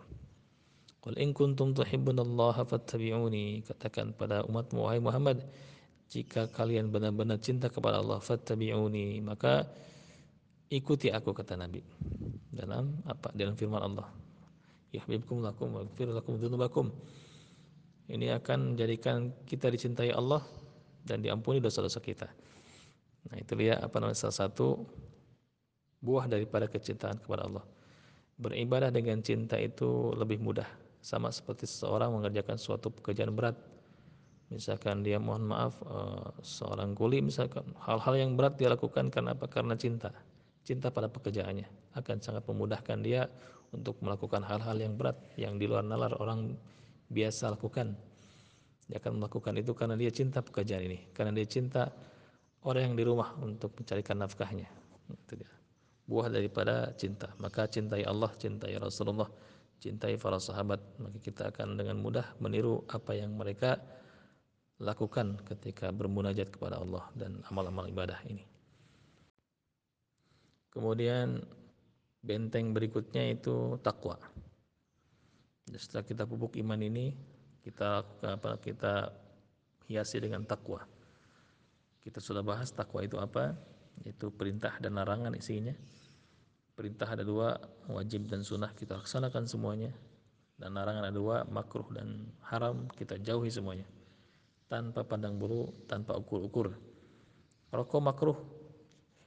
Qul 1.04 1.20
in 1.20 1.36
kuntum 1.36 1.76
Allah 1.76 2.56
fattabi'uni, 2.64 3.60
katakan 3.68 4.16
pada 4.16 4.40
umatmu 4.48 4.88
wahai 4.88 4.96
Muhammad, 4.96 5.44
jika 6.08 6.48
kalian 6.48 6.88
benar-benar 6.88 7.44
cinta 7.44 7.68
kepada 7.68 8.00
Allah 8.00 8.24
fattabi'uni 8.24 9.20
maka 9.20 9.68
ikuti 10.72 11.12
aku 11.12 11.36
kata 11.36 11.60
Nabi. 11.60 11.84
Dalam 12.48 13.04
apa? 13.04 13.36
Dalam 13.36 13.52
firman 13.52 13.84
Allah. 13.84 14.08
Yahbibkum 14.92 15.44
lakum 15.44 15.72
wa 15.72 15.84
lakum 15.88 16.36
dzunubakum 16.36 16.88
ini 18.12 18.28
akan 18.28 18.76
menjadikan 18.76 19.32
kita 19.48 19.72
dicintai 19.72 20.12
Allah 20.12 20.44
dan 21.08 21.24
diampuni 21.24 21.64
dosa-dosa 21.64 21.98
kita. 21.98 22.28
Nah 23.32 23.36
itu 23.40 23.56
dia 23.56 23.80
apa 23.80 23.96
namanya 23.96 24.28
salah 24.28 24.46
satu 24.46 24.84
buah 26.04 26.28
daripada 26.28 26.68
kecintaan 26.68 27.16
kepada 27.24 27.48
Allah. 27.48 27.64
Beribadah 28.36 28.92
dengan 28.92 29.24
cinta 29.24 29.56
itu 29.56 30.12
lebih 30.12 30.42
mudah. 30.44 30.68
Sama 31.02 31.32
seperti 31.32 31.66
seseorang 31.66 32.12
mengerjakan 32.14 32.60
suatu 32.60 32.92
pekerjaan 32.92 33.32
berat. 33.32 33.56
Misalkan 34.52 35.00
dia 35.00 35.16
mohon 35.16 35.48
maaf 35.48 35.80
uh, 35.88 36.28
seorang 36.44 36.92
kuli 36.92 37.24
misalkan 37.24 37.64
hal-hal 37.80 38.14
yang 38.20 38.36
berat 38.36 38.60
dia 38.60 38.68
lakukan 38.68 39.08
karena 39.08 39.32
apa? 39.32 39.48
Karena 39.48 39.72
cinta. 39.72 40.12
Cinta 40.62 40.92
pada 40.92 41.08
pekerjaannya 41.08 41.96
akan 41.96 42.16
sangat 42.20 42.44
memudahkan 42.44 43.00
dia 43.00 43.26
untuk 43.72 43.96
melakukan 44.04 44.44
hal-hal 44.44 44.76
yang 44.76 44.94
berat 45.00 45.16
yang 45.40 45.56
di 45.56 45.64
luar 45.64 45.80
nalar 45.82 46.12
orang 46.20 46.52
biasa 47.12 47.52
lakukan. 47.52 47.92
Dia 48.88 48.98
akan 48.98 49.22
melakukan 49.22 49.54
itu 49.60 49.72
karena 49.76 49.94
dia 49.94 50.10
cinta 50.10 50.40
pekerjaan 50.40 50.82
ini 50.84 50.98
karena 51.12 51.32
dia 51.32 51.46
cinta 51.46 51.92
orang 52.64 52.92
yang 52.92 52.96
di 52.98 53.04
rumah 53.06 53.36
untuk 53.38 53.76
mencarikan 53.76 54.18
nafkahnya. 54.24 54.68
Itu 55.12 55.38
dia. 55.38 55.50
Buah 56.08 56.32
daripada 56.32 56.90
cinta. 56.98 57.30
Maka 57.38 57.68
cintai 57.70 58.02
Allah 58.02 58.32
cintai 58.34 58.74
Rasulullah 58.80 59.30
cintai 59.78 60.18
para 60.18 60.40
sahabat. 60.40 60.80
Maka 60.98 61.18
kita 61.22 61.52
akan 61.54 61.78
dengan 61.78 62.00
mudah 62.00 62.26
meniru 62.42 62.82
apa 62.90 63.14
yang 63.14 63.34
mereka 63.36 63.78
lakukan 64.82 65.38
ketika 65.46 65.94
bermunajat 65.94 66.50
kepada 66.50 66.82
Allah 66.82 67.06
dan 67.14 67.38
amal-amal 67.46 67.86
ibadah 67.86 68.18
ini. 68.26 68.42
Kemudian 70.72 71.38
benteng 72.24 72.72
berikutnya 72.72 73.30
itu 73.34 73.78
takwa. 73.84 74.18
Setelah 75.70 76.02
kita 76.02 76.22
pupuk 76.26 76.58
iman 76.58 76.80
ini, 76.82 77.14
kita 77.62 78.02
apa 78.26 78.58
kita 78.58 79.14
hiasi 79.86 80.18
dengan 80.18 80.42
takwa. 80.42 80.82
Kita 82.02 82.18
sudah 82.18 82.42
bahas 82.42 82.74
takwa 82.74 83.06
itu 83.06 83.14
apa? 83.22 83.54
Itu 84.02 84.34
perintah 84.34 84.74
dan 84.82 84.98
larangan 84.98 85.38
isinya. 85.38 85.74
Perintah 86.74 87.14
ada 87.14 87.22
dua, 87.22 87.54
wajib 87.86 88.26
dan 88.26 88.42
sunnah 88.42 88.74
kita 88.74 88.98
laksanakan 88.98 89.46
semuanya. 89.46 89.94
Dan 90.58 90.74
larangan 90.74 91.06
ada 91.06 91.14
dua, 91.14 91.36
makruh 91.46 91.86
dan 91.94 92.26
haram 92.50 92.90
kita 92.98 93.18
jauhi 93.22 93.50
semuanya 93.50 93.86
tanpa 94.72 95.04
pandang 95.04 95.36
bulu, 95.36 95.68
tanpa 95.84 96.16
ukur-ukur. 96.16 96.72
Rokok 97.68 98.00
makruh, 98.00 98.38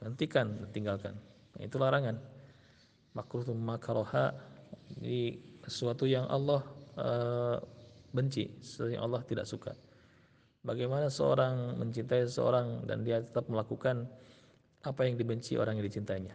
hentikan, 0.02 0.66
tinggalkan. 0.74 1.14
Nah, 1.54 1.62
itu 1.62 1.78
larangan. 1.78 2.18
Makruh 3.14 3.46
itu 3.46 3.54
makaroha, 3.54 4.34
di 4.98 5.38
sesuatu 5.66 6.06
yang 6.06 6.24
Allah 6.30 6.62
uh, 6.96 7.58
benci, 8.14 8.48
sesuatu 8.62 8.90
yang 8.94 9.04
Allah 9.06 9.20
tidak 9.26 9.46
suka. 9.46 9.74
Bagaimana 10.66 11.06
seorang 11.06 11.78
mencintai 11.78 12.26
seorang 12.26 12.86
dan 12.86 13.06
dia 13.06 13.22
tetap 13.22 13.46
melakukan 13.46 14.06
apa 14.82 15.06
yang 15.06 15.14
dibenci 15.14 15.54
orang 15.58 15.78
yang 15.78 15.86
dicintainya. 15.86 16.34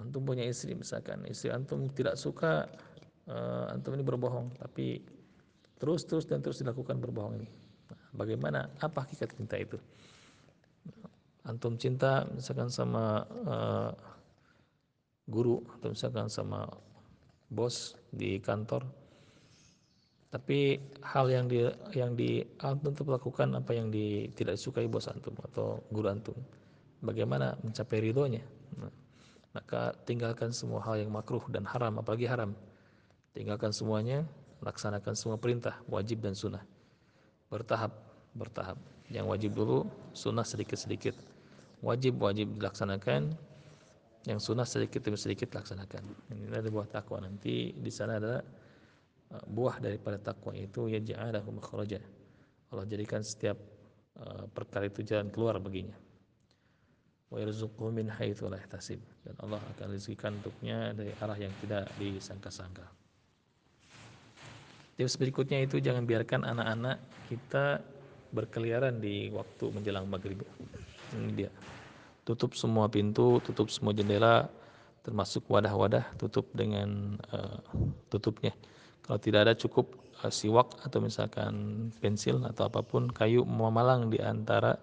Antum 0.00 0.24
punya 0.24 0.44
istri 0.44 0.72
misalkan, 0.72 1.24
istri 1.28 1.52
antum 1.52 1.88
tidak 1.92 2.16
suka 2.16 2.64
uh, 3.28 3.72
antum 3.72 3.92
ini 3.92 4.04
berbohong, 4.04 4.56
tapi 4.56 5.04
terus 5.82 6.06
terus 6.06 6.30
dan 6.30 6.38
terus 6.38 6.62
dilakukan 6.62 7.02
berbohong 7.02 7.42
ini 7.42 7.50
nah, 7.90 7.98
bagaimana 8.14 8.70
apa 8.78 9.02
hakikat 9.02 9.34
cinta 9.34 9.58
itu 9.58 9.74
antum 11.42 11.74
cinta 11.74 12.22
misalkan 12.30 12.70
sama 12.70 13.26
uh, 13.42 13.90
guru 15.28 15.62
atau 15.78 15.94
misalkan 15.94 16.26
sama 16.26 16.66
bos 17.52 17.94
di 18.10 18.40
kantor. 18.40 18.88
Tapi 20.32 20.80
hal 21.04 21.28
yang 21.28 21.44
di 21.44 21.68
yang 21.92 22.16
di 22.16 22.40
antum 22.64 22.96
tetap 22.96 23.20
lakukan 23.20 23.52
apa 23.52 23.76
yang 23.76 23.92
di, 23.92 24.32
tidak 24.32 24.56
disukai 24.56 24.88
bos 24.88 25.04
antum 25.12 25.36
atau 25.44 25.84
guru 25.92 26.08
antum? 26.08 26.36
Bagaimana 27.04 27.52
mencapai 27.60 28.00
ridhonya? 28.00 28.40
Nah, 28.80 28.88
maka 29.52 29.92
tinggalkan 30.08 30.48
semua 30.48 30.80
hal 30.80 31.04
yang 31.04 31.12
makruh 31.12 31.44
dan 31.52 31.68
haram 31.68 32.00
apalagi 32.00 32.24
haram. 32.24 32.56
Tinggalkan 33.36 33.76
semuanya 33.76 34.24
laksanakan 34.64 35.12
semua 35.12 35.36
perintah 35.36 35.76
wajib 35.84 36.24
dan 36.24 36.32
sunnah. 36.32 36.64
Bertahap 37.52 37.92
bertahap. 38.32 38.80
Yang 39.12 39.26
wajib 39.28 39.50
dulu 39.52 39.84
sunnah 40.16 40.46
sedikit-sedikit. 40.46 41.12
Wajib 41.84 42.16
wajib 42.22 42.56
dilaksanakan 42.56 43.36
yang 44.26 44.38
sunnah 44.38 44.66
sedikit 44.66 45.02
demi 45.02 45.18
sedikit 45.18 45.50
laksanakan. 45.54 46.02
Ini 46.30 46.54
ada 46.54 46.70
buah 46.70 46.86
takwa. 46.86 47.22
Nanti 47.22 47.74
di 47.74 47.90
sana 47.90 48.22
ada 48.22 48.38
uh, 49.34 49.44
buah 49.50 49.82
daripada 49.82 50.18
takwa 50.18 50.54
itu 50.54 50.86
ya 50.86 51.02
ja'alahu 51.02 51.58
makhraja 51.58 51.98
Allah 52.72 52.88
jadikan 52.88 53.20
setiap 53.20 53.60
uh, 54.16 54.48
perkara 54.48 54.88
itu 54.88 55.04
jalan 55.04 55.28
keluar 55.28 55.60
baginya. 55.60 55.92
Wa 57.28 57.36
yarzuquhu 57.44 57.92
min 57.92 58.08
haitsu 58.08 58.48
la 58.48 58.56
yahtasib. 58.56 59.00
Dan 59.20 59.36
Allah 59.44 59.60
akan 59.76 59.92
rezekikan 59.92 60.40
untuknya 60.40 60.96
dari 60.96 61.12
arah 61.20 61.36
yang 61.36 61.52
tidak 61.60 61.92
disangka-sangka. 62.00 62.88
Tips 64.96 65.20
berikutnya 65.20 65.64
itu 65.64 65.80
jangan 65.80 66.04
biarkan 66.04 66.44
anak-anak 66.48 66.96
kita 67.28 67.80
berkeliaran 68.32 69.00
di 69.00 69.28
waktu 69.28 69.68
menjelang 69.68 70.08
maghrib. 70.08 70.40
Ini 71.12 71.28
dia 71.36 71.50
tutup 72.22 72.54
semua 72.54 72.86
pintu, 72.86 73.42
tutup 73.42 73.66
semua 73.70 73.90
jendela, 73.90 74.46
termasuk 75.02 75.42
wadah-wadah 75.50 76.06
tutup 76.18 76.46
dengan 76.54 77.18
uh, 77.34 77.58
tutupnya. 78.06 78.54
Kalau 79.02 79.18
tidak 79.18 79.50
ada 79.50 79.54
cukup 79.58 79.98
uh, 80.22 80.30
siwak 80.30 80.70
atau 80.86 81.02
misalkan 81.02 81.88
pensil 81.98 82.38
atau 82.46 82.70
apa 82.70 82.80
pun 82.86 83.10
kayu 83.10 83.42
memalang 83.42 84.08
di 84.10 84.22
antara 84.22 84.78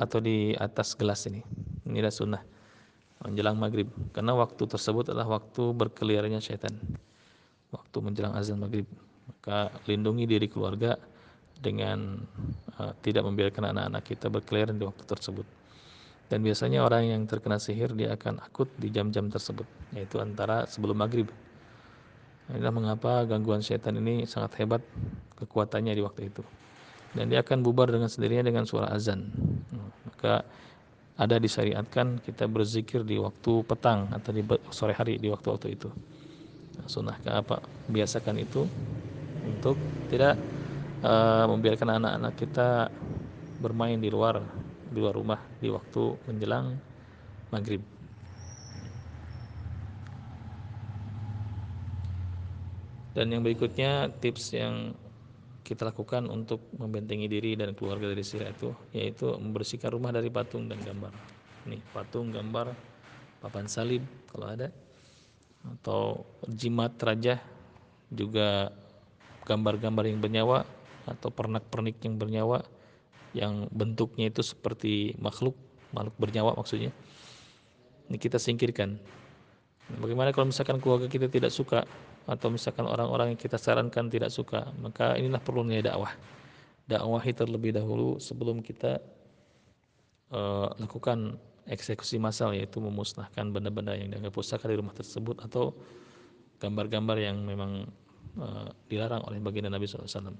atau 0.00 0.18
di 0.24 0.56
atas 0.56 0.96
gelas 0.96 1.28
ini. 1.28 1.44
Ini 1.84 2.00
adalah 2.00 2.16
sunnah 2.16 2.42
menjelang 3.22 3.54
maghrib 3.54 3.86
karena 4.10 4.34
waktu 4.34 4.66
tersebut 4.66 5.12
adalah 5.12 5.38
waktu 5.38 5.62
berkeliarannya 5.76 6.40
syaitan. 6.40 6.72
Waktu 7.72 7.96
menjelang 8.00 8.32
azan 8.36 8.60
maghrib 8.60 8.88
maka 9.28 9.70
lindungi 9.86 10.24
diri 10.24 10.48
keluarga 10.48 10.96
dengan 11.62 12.18
uh, 12.80 12.92
tidak 13.04 13.22
membiarkan 13.22 13.70
anak-anak 13.70 14.02
kita 14.02 14.26
berkeliaran 14.32 14.80
di 14.80 14.84
waktu 14.88 15.04
tersebut 15.06 15.61
dan 16.32 16.40
biasanya 16.40 16.80
orang 16.80 17.12
yang 17.12 17.28
terkena 17.28 17.60
sihir 17.60 17.92
dia 17.92 18.16
akan 18.16 18.40
akut 18.40 18.64
di 18.80 18.88
jam-jam 18.88 19.28
tersebut 19.28 19.68
yaitu 19.92 20.16
antara 20.16 20.64
sebelum 20.64 20.96
maghrib. 20.96 21.28
Inilah 22.48 22.72
mengapa 22.72 23.28
gangguan 23.28 23.60
setan 23.60 24.00
ini 24.00 24.24
sangat 24.24 24.56
hebat 24.64 24.80
kekuatannya 25.36 25.92
di 25.92 26.00
waktu 26.00 26.32
itu. 26.32 26.40
Dan 27.12 27.28
dia 27.28 27.44
akan 27.44 27.60
bubar 27.60 27.92
dengan 27.92 28.08
sendirinya 28.08 28.48
dengan 28.48 28.64
suara 28.64 28.88
azan. 28.96 29.28
Maka 30.08 30.40
ada 31.20 31.36
disyariatkan 31.36 32.24
kita 32.24 32.48
berzikir 32.48 33.04
di 33.04 33.20
waktu 33.20 33.60
petang 33.68 34.08
atau 34.16 34.32
di 34.32 34.40
sore 34.72 34.96
hari 34.96 35.20
di 35.20 35.28
waktu-waktu 35.28 35.68
itu. 35.76 35.92
Sunnah 36.88 37.20
apa? 37.28 37.60
Biasakan 37.92 38.40
itu 38.40 38.64
untuk 39.44 39.76
tidak 40.08 40.40
uh, 41.04 41.44
membiarkan 41.44 42.00
anak-anak 42.00 42.34
kita 42.40 42.88
bermain 43.60 44.00
di 44.00 44.08
luar 44.08 44.61
di 44.92 45.00
luar 45.00 45.16
rumah 45.16 45.40
di 45.58 45.72
waktu 45.72 46.02
menjelang 46.28 46.76
maghrib. 47.48 47.82
Dan 53.12 53.28
yang 53.28 53.44
berikutnya 53.44 54.08
tips 54.20 54.56
yang 54.56 54.96
kita 55.62 55.88
lakukan 55.88 56.28
untuk 56.32 56.72
membentengi 56.76 57.28
diri 57.28 57.56
dan 57.56 57.76
keluarga 57.76 58.08
dari 58.08 58.24
sihir 58.24 58.52
itu 58.52 58.72
yaitu 58.92 59.28
membersihkan 59.36 59.92
rumah 59.92 60.12
dari 60.12 60.32
patung 60.32 60.68
dan 60.68 60.80
gambar. 60.80 61.12
Nih, 61.68 61.80
patung, 61.92 62.32
gambar, 62.32 62.72
papan 63.38 63.68
salib 63.68 64.02
kalau 64.32 64.48
ada 64.48 64.68
atau 65.62 66.26
jimat 66.50 66.90
raja 66.98 67.38
juga 68.10 68.74
gambar-gambar 69.46 70.04
yang 70.10 70.18
bernyawa 70.18 70.66
atau 71.06 71.30
pernak-pernik 71.30 72.02
yang 72.02 72.18
bernyawa 72.18 72.62
yang 73.32 73.68
bentuknya 73.72 74.28
itu 74.28 74.44
seperti 74.44 75.16
makhluk, 75.16 75.56
makhluk 75.92 76.14
bernyawa 76.20 76.52
maksudnya. 76.56 76.92
Ini 78.08 78.16
kita 78.20 78.36
singkirkan. 78.36 79.00
Bagaimana 80.00 80.32
kalau 80.32 80.48
misalkan 80.48 80.80
keluarga 80.80 81.08
kita 81.08 81.28
tidak 81.28 81.52
suka 81.52 81.84
atau 82.28 82.48
misalkan 82.52 82.86
orang-orang 82.86 83.34
yang 83.34 83.40
kita 83.40 83.58
sarankan 83.58 84.08
tidak 84.12 84.30
suka, 84.30 84.68
maka 84.78 85.18
inilah 85.18 85.42
perlunya 85.42 85.82
dakwah. 85.82 86.12
Dakwahi 86.86 87.32
terlebih 87.32 87.72
dahulu 87.72 88.20
sebelum 88.20 88.60
kita 88.60 89.00
uh, 90.32 90.68
lakukan 90.76 91.38
eksekusi 91.66 92.18
massal 92.18 92.52
yaitu 92.52 92.82
memusnahkan 92.82 93.48
benda-benda 93.54 93.94
yang 93.94 94.10
dianggap 94.10 94.34
pusaka 94.34 94.66
di 94.66 94.76
rumah 94.76 94.90
tersebut 94.92 95.38
atau 95.46 95.70
gambar-gambar 96.58 97.16
yang 97.22 97.38
memang 97.42 97.86
uh, 98.38 98.68
dilarang 98.90 99.22
oleh 99.30 99.38
baginda 99.38 99.70
Nabi 99.70 99.86
SAW 99.86 100.34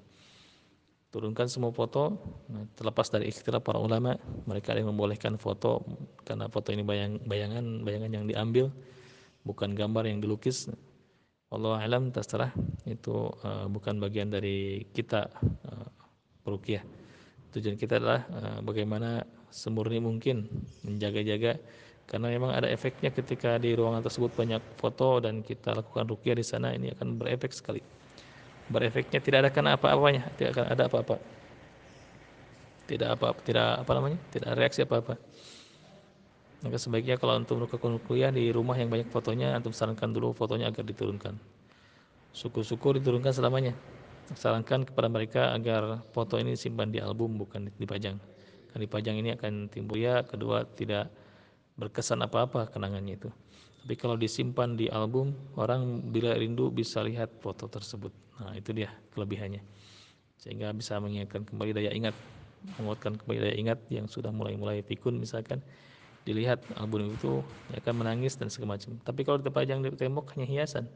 turunkan 1.13 1.45
semua 1.45 1.69
foto. 1.69 2.17
Nah, 2.49 2.65
terlepas 2.73 3.13
dari 3.13 3.29
ikhtilaf 3.29 3.61
para 3.61 3.77
ulama 3.77 4.17
mereka 4.49 4.73
ada 4.73 4.81
yang 4.81 4.97
membolehkan 4.97 5.37
foto 5.37 5.85
karena 6.25 6.49
foto 6.49 6.73
ini 6.73 6.81
bayang, 6.81 7.21
bayangan 7.21 7.85
bayangan 7.85 8.11
yang 8.17 8.25
diambil 8.25 8.73
bukan 9.45 9.77
gambar 9.77 10.09
yang 10.09 10.17
dilukis. 10.17 10.73
Allah 11.53 11.85
alam 11.85 12.09
terserah. 12.09 12.49
Itu 12.89 13.29
uh, 13.45 13.69
bukan 13.69 14.01
bagian 14.01 14.33
dari 14.33 14.89
kita 14.89 15.29
uh, 15.69 15.87
perukiah. 16.41 16.81
Tujuan 17.53 17.77
kita 17.77 18.01
adalah 18.01 18.25
uh, 18.33 18.59
bagaimana 18.65 19.21
semurni 19.53 20.01
mungkin 20.01 20.49
menjaga-jaga. 20.81 21.61
Karena 22.09 22.33
memang 22.33 22.57
ada 22.57 22.65
efeknya 22.67 23.13
ketika 23.13 23.61
di 23.61 23.77
ruangan 23.77 24.01
tersebut 24.01 24.33
banyak 24.33 24.59
foto 24.81 25.21
dan 25.21 25.45
kita 25.45 25.77
lakukan 25.77 26.09
rukiah 26.09 26.35
di 26.35 26.43
sana 26.43 26.73
ini 26.73 26.89
akan 26.91 27.15
berefek 27.21 27.53
sekali 27.53 27.92
berefeknya 28.71 29.19
tidak 29.19 29.47
ada 29.47 29.49
kan 29.51 29.65
apa-apanya 29.67 30.31
tidak 30.35 30.49
akan 30.55 30.65
ada 30.71 30.83
apa-apa. 30.87 31.15
Tidak 32.83 33.09
apa 33.09 33.27
tidak 33.43 33.67
apa 33.83 33.91
namanya? 33.95 34.19
Tidak 34.31 34.47
ada 34.47 34.57
reaksi 34.59 34.83
apa-apa. 34.83 35.15
Maka 36.63 36.77
sebaiknya 36.79 37.19
kalau 37.19 37.35
untuk 37.35 37.59
melakukan 37.59 37.99
kuliah 38.07 38.31
di 38.31 38.47
rumah 38.51 38.79
yang 38.79 38.87
banyak 38.87 39.11
fotonya 39.11 39.51
antum 39.55 39.75
sarankan 39.75 40.15
dulu 40.15 40.31
fotonya 40.31 40.71
agar 40.71 40.83
diturunkan. 40.87 41.35
Syukur-syukur 42.31 42.99
diturunkan 42.99 43.35
selamanya. 43.35 43.75
Sarankan 44.35 44.87
kepada 44.87 45.11
mereka 45.11 45.51
agar 45.51 45.99
foto 46.15 46.39
ini 46.39 46.55
simpan 46.55 46.87
di 46.87 47.03
album 47.03 47.35
bukan 47.35 47.67
dipajang 47.75 48.15
karena 48.73 48.89
dipajang 48.89 49.15
ini 49.21 49.29
akan 49.37 49.53
timbul 49.69 50.01
ya 50.01 50.25
kedua 50.25 50.65
tidak 50.65 51.13
berkesan 51.77 52.25
apa-apa 52.25 52.73
kenangannya 52.73 53.21
itu 53.21 53.29
tapi 53.83 53.99
kalau 53.99 54.15
disimpan 54.15 54.79
di 54.79 54.87
album, 54.87 55.35
orang 55.59 55.99
bila 56.07 56.39
rindu 56.39 56.71
bisa 56.71 57.03
lihat 57.03 57.35
foto 57.43 57.67
tersebut. 57.67 58.15
Nah, 58.39 58.55
itu 58.55 58.71
dia 58.71 58.87
kelebihannya. 59.11 59.59
Sehingga 60.39 60.71
bisa 60.71 61.03
mengingatkan 61.03 61.43
kembali 61.43 61.75
daya 61.75 61.91
ingat, 61.91 62.15
menguatkan 62.79 63.19
kembali 63.19 63.43
daya 63.43 63.55
ingat 63.59 63.83
yang 63.91 64.07
sudah 64.07 64.31
mulai-mulai 64.31 64.79
pikun 64.87 65.19
misalkan 65.19 65.59
dilihat 66.23 66.63
album 66.79 67.11
itu 67.11 67.43
akan 67.75 68.07
menangis 68.07 68.39
dan 68.39 68.47
segala 68.47 68.79
macam. 68.79 68.95
Tapi 69.03 69.19
kalau 69.27 69.43
dipajang 69.43 69.83
di 69.83 69.91
tembok 69.91 70.31
hanya 70.39 70.47
hiasan. 70.47 70.87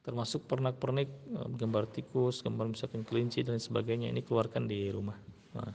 Termasuk 0.00 0.48
pernak-pernik 0.48 1.12
gambar 1.60 1.84
tikus, 1.92 2.40
gambar 2.40 2.72
misalkan 2.72 3.04
kelinci 3.04 3.44
dan 3.44 3.60
sebagainya 3.60 4.08
ini 4.08 4.24
keluarkan 4.24 4.64
di 4.64 4.88
rumah. 4.88 5.20
Nah, 5.52 5.68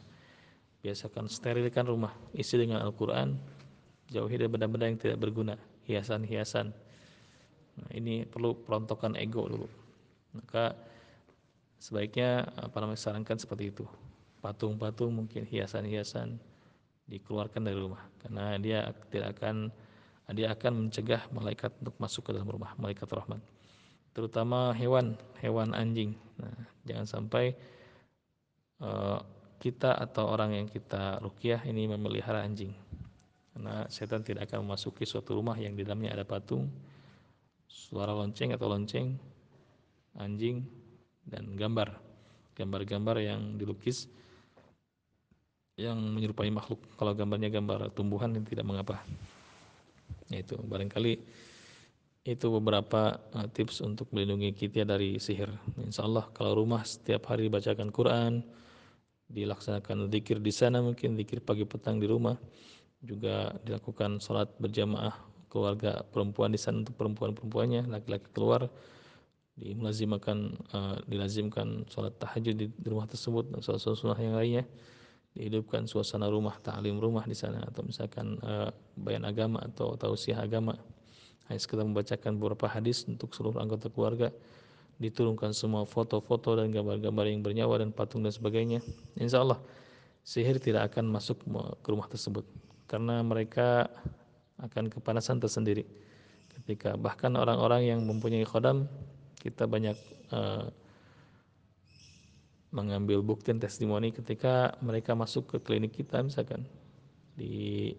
biasakan 0.82 1.30
sterilkan 1.30 1.86
rumah, 1.86 2.18
isi 2.34 2.58
dengan 2.58 2.82
Al-Qur'an, 2.82 3.38
jauhi 4.10 4.42
dari 4.42 4.50
benda-benda 4.50 4.90
yang 4.90 4.98
tidak 4.98 5.22
berguna 5.22 5.54
hiasan-hiasan. 5.86 6.74
Nah, 7.76 7.90
ini 7.94 8.26
perlu 8.26 8.58
perontokan 8.58 9.18
ego 9.18 9.46
dulu. 9.46 9.68
Maka 10.36 10.76
sebaiknya 11.80 12.46
apa 12.60 12.78
namanya 12.82 13.00
sarankan 13.00 13.38
seperti 13.38 13.72
itu. 13.72 13.86
Patung-patung 14.42 15.14
mungkin 15.14 15.46
hiasan-hiasan 15.48 16.38
dikeluarkan 17.06 17.62
dari 17.62 17.78
rumah 17.78 18.02
karena 18.22 18.58
dia 18.58 18.90
tidak 19.14 19.38
akan 19.38 19.70
dia 20.34 20.50
akan 20.50 20.90
mencegah 20.90 21.22
malaikat 21.30 21.70
untuk 21.78 21.94
masuk 22.02 22.30
ke 22.30 22.32
dalam 22.34 22.50
rumah 22.50 22.74
malaikat 22.82 23.06
rahmat 23.06 23.38
terutama 24.10 24.74
hewan 24.74 25.14
hewan 25.38 25.70
anjing 25.78 26.18
nah, 26.42 26.58
jangan 26.82 27.06
sampai 27.06 27.54
uh, 28.82 29.22
kita 29.62 29.94
atau 29.94 30.34
orang 30.34 30.58
yang 30.58 30.68
kita 30.70 31.22
rukyah 31.22 31.62
ini 31.70 31.86
memelihara 31.86 32.42
anjing 32.42 32.74
karena 33.56 33.88
setan 33.88 34.20
tidak 34.20 34.52
akan 34.52 34.68
memasuki 34.68 35.08
suatu 35.08 35.40
rumah 35.40 35.56
yang 35.56 35.80
di 35.80 35.88
dalamnya 35.88 36.12
ada 36.12 36.28
patung, 36.28 36.68
suara 37.72 38.12
lonceng 38.12 38.52
atau 38.52 38.68
lonceng, 38.68 39.16
anjing, 40.20 40.60
dan 41.24 41.56
gambar. 41.56 41.96
Gambar-gambar 42.52 43.24
yang 43.24 43.56
dilukis 43.56 44.12
yang 45.80 45.96
menyerupai 45.96 46.52
makhluk. 46.52 46.84
Kalau 47.00 47.16
gambarnya 47.16 47.48
gambar 47.48 47.96
tumbuhan 47.96 48.36
tidak 48.44 48.68
mengapa. 48.68 49.00
Itu 50.28 50.60
barangkali 50.60 51.14
itu 52.26 52.48
beberapa 52.50 53.22
uh, 53.38 53.48
tips 53.48 53.86
untuk 53.86 54.12
melindungi 54.12 54.52
kita 54.52 54.84
dari 54.84 55.16
sihir. 55.16 55.48
Insya 55.80 56.04
Allah 56.04 56.28
kalau 56.36 56.60
rumah 56.60 56.84
setiap 56.84 57.32
hari 57.32 57.48
dibacakan 57.48 57.88
Quran, 57.94 58.44
dilaksanakan 59.32 60.12
zikir 60.12 60.44
di 60.44 60.52
sana 60.52 60.84
mungkin 60.84 61.16
zikir 61.16 61.40
pagi 61.40 61.64
petang 61.64 62.04
di 62.04 62.10
rumah 62.10 62.36
juga 63.06 63.54
dilakukan 63.62 64.18
sholat 64.20 64.50
berjamaah 64.58 65.14
keluarga 65.48 66.04
perempuan 66.12 66.52
di 66.52 66.60
sana 66.60 66.84
untuk 66.84 67.00
perempuan-perempuannya 67.00 67.88
laki-laki 67.88 68.28
keluar 68.36 68.68
dimelazimakan 69.56 70.52
uh, 70.76 71.00
dilazimkan 71.08 71.88
sholat 71.88 72.12
tahajud 72.20 72.56
di, 72.60 72.68
di 72.68 72.88
rumah 72.92 73.08
tersebut 73.08 73.48
dan 73.56 73.64
sholat 73.64 73.82
sunnah 73.82 74.20
yang 74.20 74.36
lainnya. 74.36 74.64
Dihidupkan 75.36 75.84
suasana 75.84 76.32
rumah 76.32 76.56
ta'lim 76.64 76.96
rumah 76.96 77.28
di 77.28 77.36
sana 77.36 77.60
atau 77.68 77.84
misalkan 77.84 78.40
uh, 78.40 78.72
bayan 78.96 79.28
agama 79.28 79.64
atau 79.64 79.96
tausiah 80.00 80.40
agama. 80.40 80.80
Hanya 81.52 81.60
sekedar 81.60 81.84
membacakan 81.84 82.40
beberapa 82.40 82.72
hadis 82.72 83.04
untuk 83.08 83.36
seluruh 83.36 83.60
anggota 83.60 83.92
keluarga. 83.92 84.32
Diturunkan 84.96 85.52
semua 85.52 85.84
foto-foto 85.84 86.56
dan 86.56 86.72
gambar-gambar 86.72 87.28
yang 87.28 87.44
bernyawa 87.44 87.84
dan 87.84 87.92
patung 87.92 88.24
dan 88.24 88.32
sebagainya. 88.32 88.80
Insya 89.20 89.44
Allah 89.44 89.60
sihir 90.24 90.56
tidak 90.56 90.96
akan 90.96 91.12
masuk 91.12 91.44
ke 91.84 91.88
rumah 91.92 92.08
tersebut 92.08 92.48
karena 92.86 93.22
mereka 93.26 93.90
akan 94.62 94.88
kepanasan 94.88 95.42
tersendiri 95.42 95.84
ketika 96.60 96.96
bahkan 96.96 97.36
orang-orang 97.36 97.86
yang 97.86 98.00
mempunyai 98.06 98.48
khodam 98.48 98.88
kita 99.42 99.68
banyak 99.68 99.98
uh, 100.32 100.72
mengambil 102.72 103.24
bukti 103.24 103.52
dan 103.52 103.60
testimoni 103.60 104.12
ketika 104.12 104.76
mereka 104.80 105.16
masuk 105.16 105.56
ke 105.56 105.58
klinik 105.64 105.96
kita 105.96 106.24
misalkan 106.24 106.64
di 107.36 107.92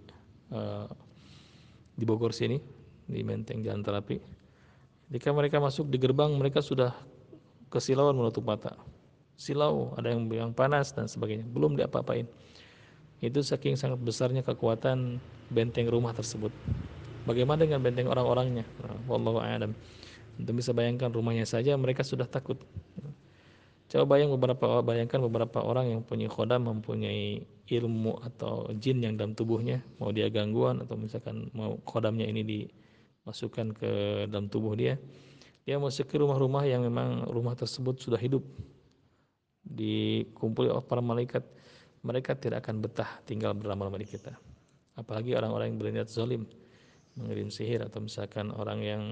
uh, 0.53 0.88
di 1.96 2.05
Bogor 2.05 2.33
sini 2.33 2.61
di 3.07 3.20
Menteng 3.22 3.61
Jalan 3.61 3.85
Terapi 3.85 4.37
Ketika 5.07 5.31
mereka 5.31 5.62
masuk 5.62 5.87
di 5.87 6.03
gerbang, 6.03 6.35
mereka 6.35 6.59
sudah 6.59 6.90
kesilauan 7.70 8.18
menutup 8.18 8.42
mata. 8.42 8.75
Silau, 9.38 9.94
ada 9.94 10.11
yang 10.11 10.27
yang 10.27 10.51
panas 10.51 10.90
dan 10.90 11.07
sebagainya. 11.07 11.46
Belum 11.46 11.79
diapa-apain. 11.79 12.27
Itu 13.20 13.40
saking 13.40 13.81
sangat 13.81 14.00
besarnya 14.00 14.44
kekuatan 14.44 15.18
benteng 15.48 15.88
rumah 15.88 16.12
tersebut. 16.12 16.52
Bagaimana 17.24 17.64
dengan 17.64 17.83
benteng 17.83 18.07
orang-orangnya? 18.07 18.62
Wallahu 19.11 19.42
a'lam. 19.42 19.72
Untuk 20.37 20.55
bisa 20.61 20.76
bayangkan 20.76 21.09
rumahnya 21.11 21.48
saja 21.48 21.72
mereka 21.74 22.05
sudah 22.05 22.29
takut. 22.29 22.61
Coba 23.87 24.18
bayang 24.18 24.35
beberapa 24.35 24.83
bayangkan 24.83 25.22
beberapa 25.31 25.62
orang 25.62 25.94
yang 25.96 26.00
punya 26.02 26.26
khodam 26.26 26.66
mempunyai 26.66 27.46
ilmu 27.70 28.18
atau 28.20 28.68
jin 28.76 29.00
yang 29.00 29.14
dalam 29.14 29.33
tubuhnya, 29.33 29.81
mau 30.02 30.11
dia 30.11 30.26
gangguan 30.26 30.83
atau 30.83 30.98
misalkan 30.98 31.48
mau 31.55 31.79
khodamnya 31.87 32.26
ini 32.26 32.42
di 32.42 32.59
masukkan 33.26 33.74
ke 33.74 33.90
dalam 34.31 34.46
tubuh 34.46 34.79
dia 34.79 34.94
dia 35.66 35.83
masuk 35.83 36.07
ke 36.07 36.14
rumah-rumah 36.22 36.62
yang 36.62 36.87
memang 36.87 37.26
rumah 37.26 37.59
tersebut 37.59 37.98
sudah 37.98 38.22
hidup 38.22 38.46
dikumpuli 39.66 40.70
oleh 40.70 40.87
para 40.87 41.02
malaikat 41.02 41.42
mereka 42.07 42.38
tidak 42.38 42.62
akan 42.62 42.79
betah 42.79 43.11
tinggal 43.27 43.51
berlama-lama 43.59 43.99
di 43.99 44.07
kita 44.07 44.38
apalagi 44.95 45.35
orang-orang 45.35 45.75
yang 45.75 45.79
berniat 45.83 46.09
zalim 46.09 46.47
mengirim 47.19 47.51
sihir 47.51 47.83
atau 47.83 47.99
misalkan 47.99 48.55
orang 48.55 48.81
yang 48.87 49.03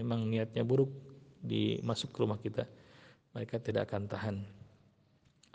memang 0.00 0.24
niatnya 0.24 0.64
buruk 0.64 0.88
di 1.44 1.76
masuk 1.84 2.16
ke 2.16 2.18
rumah 2.24 2.40
kita 2.40 2.64
mereka 3.36 3.60
tidak 3.60 3.92
akan 3.92 4.08
tahan 4.08 4.36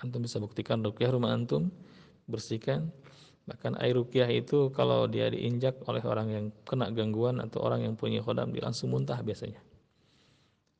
antum 0.05 0.21
bisa 0.21 0.37
buktikan 0.37 0.85
rukyah 0.85 1.09
rumah 1.09 1.33
antum 1.33 1.73
bersihkan 2.29 2.93
Bahkan 3.51 3.81
air 3.81 3.97
rukyah 3.97 4.29
itu 4.29 4.69
kalau 4.69 5.09
dia 5.09 5.27
diinjak 5.33 5.81
oleh 5.89 6.03
orang 6.05 6.27
yang 6.29 6.45
kena 6.61 6.93
gangguan 6.93 7.41
atau 7.41 7.65
orang 7.65 7.83
yang 7.83 7.97
punya 7.97 8.21
khodam 8.21 8.53
dia 8.53 8.61
langsung 8.61 8.93
muntah 8.93 9.17
biasanya. 9.19 9.57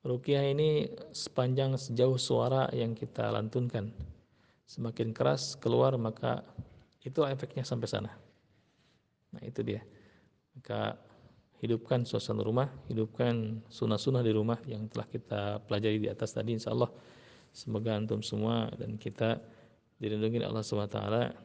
Rukyah 0.02 0.44
ini 0.50 0.90
sepanjang 1.14 1.78
sejauh 1.78 2.18
suara 2.18 2.70
yang 2.74 2.94
kita 2.94 3.30
lantunkan. 3.34 3.90
Semakin 4.72 5.12
keras 5.12 5.60
keluar 5.60 5.92
maka 6.00 6.48
itu 7.04 7.20
efeknya 7.28 7.68
sampai 7.68 7.92
sana. 7.92 8.12
Nah 9.36 9.44
itu 9.44 9.60
dia. 9.68 9.84
Maka 10.56 10.96
hidupkan 11.60 12.08
suasana 12.08 12.40
rumah, 12.40 12.72
hidupkan 12.88 13.60
sunnah-sunnah 13.68 14.24
di 14.24 14.32
rumah 14.32 14.56
yang 14.64 14.88
telah 14.88 15.08
kita 15.12 15.42
pelajari 15.68 16.00
di 16.00 16.08
atas 16.08 16.32
tadi 16.32 16.56
insya 16.56 16.72
Allah. 16.72 16.88
Semoga 17.52 18.00
antum 18.00 18.24
semua 18.24 18.72
dan 18.80 18.96
kita 18.96 19.44
dilindungi 20.00 20.40
Allah 20.40 20.64
SWT 20.64 21.00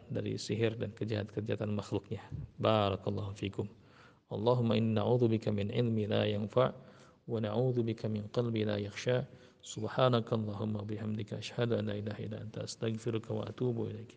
dari 0.07 0.39
sihir 0.39 0.79
dan 0.79 0.95
kejahatan-kejahatan 0.95 1.75
makhluknya. 1.75 2.23
Barakallahu 2.63 3.35
fikum. 3.35 3.67
Allahumma 4.31 4.79
inna 4.79 5.03
bika 5.03 5.51
min 5.51 5.75
ilmi 5.75 6.07
la 6.07 6.31
yanfa' 6.31 6.71
wa 7.27 7.39
bika 7.75 8.07
min 8.07 8.31
qalbi 8.31 8.63
la 8.63 8.79
yakhsha. 8.79 9.27
سبحانك 9.67 10.33
اللهم 10.33 10.77
وبحمدك 10.77 11.35
أشهد 11.43 11.73
أن 11.73 11.87
لا 11.87 11.99
إله 11.99 12.19
إلا 12.19 12.39
أنت 12.43 12.59
أستغفرك 12.59 13.31
وأتوب 13.31 13.85
إليك. 13.91 14.15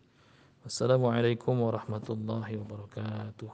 والسلام 0.62 1.02
عليكم 1.06 1.60
ورحمة 1.60 2.06
الله 2.10 2.58
وبركاته. 2.58 3.50